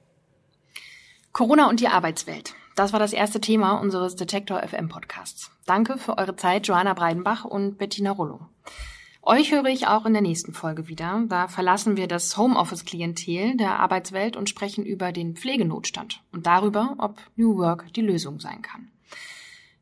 Corona 1.31 1.69
und 1.69 1.79
die 1.79 1.87
Arbeitswelt. 1.87 2.53
Das 2.75 2.91
war 2.91 2.99
das 2.99 3.13
erste 3.13 3.39
Thema 3.39 3.79
unseres 3.79 4.15
Detektor 4.15 4.61
FM 4.61 4.89
Podcasts. 4.89 5.51
Danke 5.65 5.97
für 5.97 6.17
eure 6.17 6.35
Zeit, 6.35 6.67
Joanna 6.67 6.93
Breidenbach 6.93 7.45
und 7.45 7.77
Bettina 7.77 8.11
Rollo. 8.11 8.39
Euch 9.25 9.53
höre 9.53 9.67
ich 9.67 9.87
auch 9.87 10.05
in 10.05 10.11
der 10.11 10.21
nächsten 10.21 10.51
Folge 10.51 10.89
wieder. 10.89 11.23
Da 11.29 11.47
verlassen 11.47 11.95
wir 11.95 12.07
das 12.09 12.35
Homeoffice-Klientel 12.35 13.55
der 13.55 13.79
Arbeitswelt 13.79 14.35
und 14.35 14.49
sprechen 14.49 14.85
über 14.85 15.13
den 15.13 15.37
Pflegenotstand 15.37 16.21
und 16.33 16.45
darüber, 16.45 16.95
ob 16.97 17.21
New 17.37 17.57
Work 17.57 17.93
die 17.93 18.01
Lösung 18.01 18.41
sein 18.41 18.61
kann. 18.61 18.89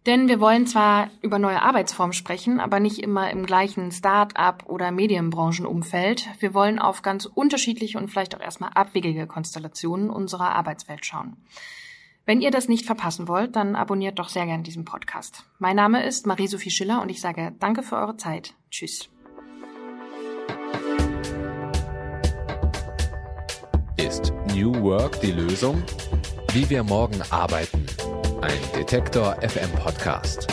Denn 0.05 0.27
wir 0.27 0.39
wollen 0.39 0.67
zwar 0.67 1.09
über 1.23 1.39
neue 1.39 1.63
Arbeitsformen 1.63 2.13
sprechen, 2.13 2.59
aber 2.59 2.79
nicht 2.79 2.99
immer 2.99 3.31
im 3.31 3.47
gleichen 3.47 3.91
Start-up 3.91 4.65
oder 4.67 4.91
Medienbranchenumfeld. 4.91 6.27
Wir 6.39 6.53
wollen 6.53 6.77
auf 6.77 7.01
ganz 7.01 7.25
unterschiedliche 7.25 7.97
und 7.97 8.09
vielleicht 8.09 8.35
auch 8.35 8.41
erstmal 8.41 8.71
abwegige 8.73 9.25
Konstellationen 9.25 10.11
unserer 10.11 10.53
Arbeitswelt 10.53 11.03
schauen. 11.03 11.37
Wenn 12.25 12.41
ihr 12.41 12.51
das 12.51 12.69
nicht 12.69 12.85
verpassen 12.85 13.27
wollt, 13.27 13.55
dann 13.55 13.75
abonniert 13.75 14.19
doch 14.19 14.29
sehr 14.29 14.45
gern 14.45 14.61
diesen 14.61 14.85
Podcast. 14.85 15.45
Mein 15.57 15.75
Name 15.75 16.05
ist 16.05 16.27
Marie-Sophie 16.27 16.69
Schiller 16.69 17.01
und 17.01 17.09
ich 17.09 17.21
sage 17.21 17.55
danke 17.59 17.81
für 17.81 17.95
eure 17.95 18.17
Zeit. 18.17 18.53
Tschüss. 18.69 19.09
Ist 23.97 24.33
New 24.53 24.73
Work 24.81 25.21
die 25.21 25.31
Lösung? 25.31 25.83
Wie 26.53 26.69
wir 26.69 26.83
morgen 26.83 27.21
arbeiten. 27.29 27.85
Ein 28.41 28.59
Detektor 28.75 29.35
FM 29.41 29.71
Podcast. 29.73 30.47